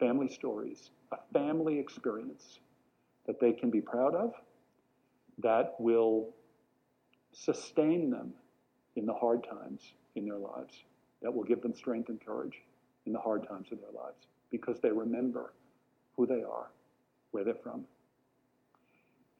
[0.00, 2.58] family stories, a family experience
[3.26, 4.34] that they can be proud of,
[5.38, 6.30] that will
[7.32, 8.32] sustain them
[8.96, 10.74] in the hard times in their lives,
[11.22, 12.60] that will give them strength and courage.
[13.06, 15.52] in the hard times of their lives because they remember
[16.16, 16.70] who they are,
[17.32, 17.84] where they're from.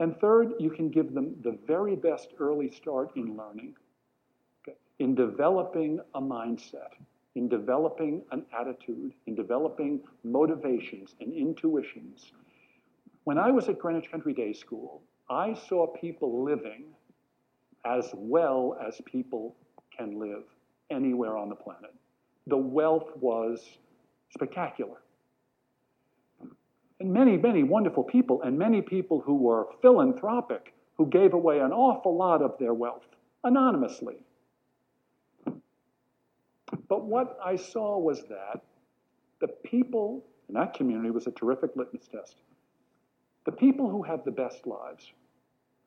[0.01, 3.75] And third, you can give them the very best early start in learning,
[4.63, 6.95] okay, in developing a mindset,
[7.35, 12.33] in developing an attitude, in developing motivations and intuitions.
[13.25, 16.87] When I was at Greenwich Country Day School, I saw people living
[17.85, 19.57] as well as people
[19.97, 20.45] can live
[20.91, 21.95] anywhere on the planet.
[22.47, 23.79] The wealth was
[24.31, 24.99] spectacular.
[27.03, 31.73] And many, many wonderful people, and many people who were philanthropic, who gave away an
[31.73, 33.09] awful lot of their wealth
[33.43, 34.19] anonymously.
[36.89, 38.63] But what I saw was that
[39.41, 42.37] the people in that community was a terrific litmus test.
[43.47, 45.11] The people who have the best lives,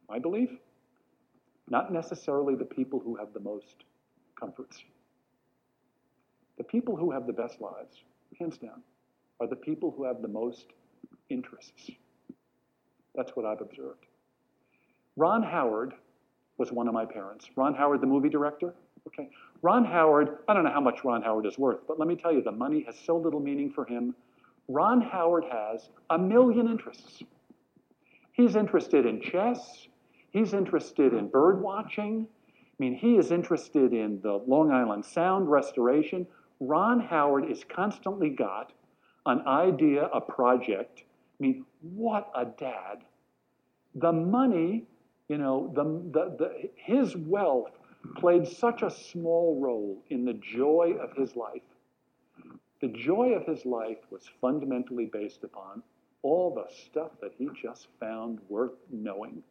[0.10, 0.58] I believe,
[1.70, 3.86] not necessarily the people who have the most
[4.38, 4.84] comforts.
[6.58, 8.04] The people who have the best lives,
[8.38, 8.82] hands down,
[9.40, 10.66] are the people who have the most
[11.30, 11.92] interests.
[13.16, 14.06] That's what I've observed.
[15.16, 15.94] Ron Howard
[16.58, 17.48] was one of my parents.
[17.56, 18.74] Ron Howard, the movie director.
[19.08, 19.30] Okay.
[19.62, 22.32] Ron Howard, I don't know how much Ron Howard is worth, but let me tell
[22.32, 24.16] you, the money has so little meaning for him.
[24.68, 27.22] Ron Howard has a million interests.
[28.32, 29.88] He's interested in chess.
[30.32, 32.28] He's interested in bird watching.
[32.28, 36.28] I mean, he is interested in the Long Island Sound restoration.
[36.60, 38.74] Ron Howard is constantly got
[39.26, 41.04] an idea, a project.
[41.40, 43.04] I mean, what a dad.
[43.96, 44.86] The money,
[45.28, 47.72] you know, the, the, the, his wealth
[48.18, 51.62] played such a small role in the joy of his life.
[52.82, 55.82] The joy of his life was fundamentally based upon
[56.22, 59.44] all the stuff that he just found worth knowing.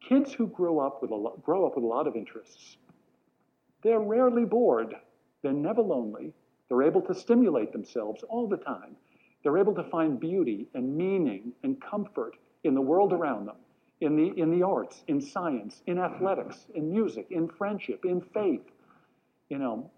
[0.00, 2.76] Kids who grow up with a grow up with a lot of interests,
[3.82, 4.94] they're rarely bored.
[5.42, 6.32] They're never lonely.
[6.68, 8.96] They're able to stimulate themselves all the time.
[9.44, 13.56] They're able to find beauty and meaning and comfort in the world around them,
[14.00, 18.62] in the, in the arts, in science, in athletics, in music, in friendship, in faith.
[19.50, 19.90] You know,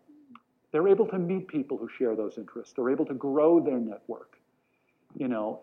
[0.73, 2.75] they're able to meet people who share those interests.
[2.75, 4.37] They're able to grow their network.
[5.17, 5.61] You know,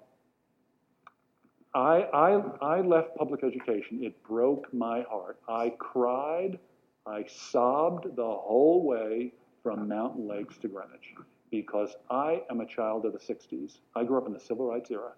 [1.75, 4.01] I, I, I left public education.
[4.01, 5.39] It broke my heart.
[5.49, 6.57] I cried.
[7.05, 11.15] I sobbed the whole way from Mountain Lakes to Greenwich
[11.53, 13.77] because I am a child of the 60s.
[13.95, 15.11] I grew up in the civil rights era,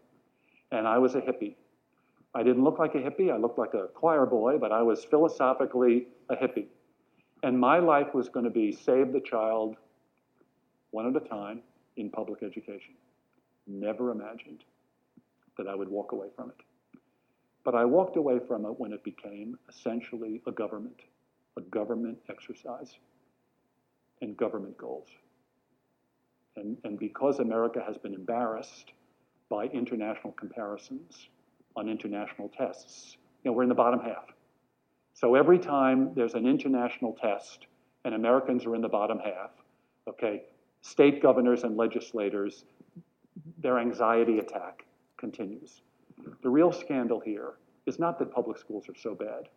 [0.69, 1.55] and I was a hippie.
[2.33, 5.05] I didn't look like a hippie, I looked like a choir boy, but I was
[5.05, 6.65] philosophically a hippie.
[7.43, 9.77] And my life was going to be save the child
[10.91, 11.61] one at a time
[11.95, 12.95] in public education.
[13.65, 14.65] Never imagined
[15.57, 16.99] that I would walk away from it.
[17.63, 20.99] But I walked away from it when it became essentially a government,
[21.55, 22.97] a government exercise
[24.21, 25.07] and government goals.
[26.57, 28.91] And, and because America has been embarrassed
[29.49, 31.29] by international comparisons
[31.75, 34.25] on international tests, you know, we're in the bottom half.
[35.13, 37.67] So every time there's an international test
[38.03, 39.51] and Americans are in the bottom half,
[40.07, 40.43] okay,
[40.81, 42.65] state governors and legislators,
[43.61, 44.85] their anxiety attack
[45.17, 45.81] continues.
[46.41, 47.53] The real scandal here
[47.85, 49.49] is not that public schools are so bad,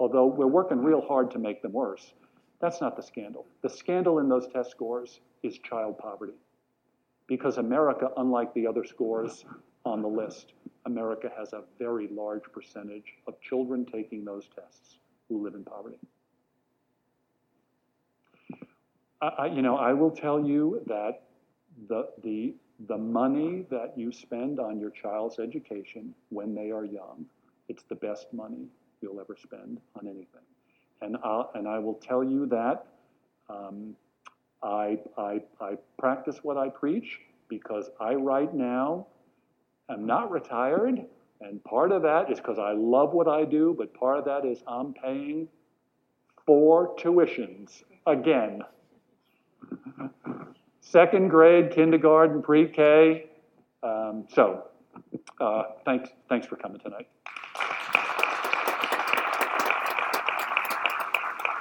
[0.00, 2.14] although we're working real hard to make them worse.
[2.60, 3.46] That's not the scandal.
[3.62, 6.32] The scandal in those test scores is child poverty.
[7.26, 9.44] Because America, unlike the other scores
[9.84, 10.52] on the list,
[10.84, 14.98] America has a very large percentage of children taking those tests
[15.28, 15.98] who live in poverty.
[19.20, 21.22] I, you know, I will tell you that
[21.88, 22.54] the, the,
[22.86, 27.24] the money that you spend on your child's education when they are young,
[27.68, 28.66] it's the best money
[29.00, 30.44] you'll ever spend on anything.
[31.00, 32.86] And, I'll, and I will tell you that
[33.48, 33.96] um,
[34.62, 39.06] I, I, I practice what I preach because I, right now,
[39.88, 41.04] am not retired.
[41.40, 44.44] And part of that is because I love what I do, but part of that
[44.44, 45.48] is I'm paying
[46.46, 48.62] four tuitions again.
[50.80, 53.26] Second grade, kindergarten, pre K.
[53.82, 54.64] Um, so,
[55.40, 57.08] uh, thanks, thanks for coming tonight.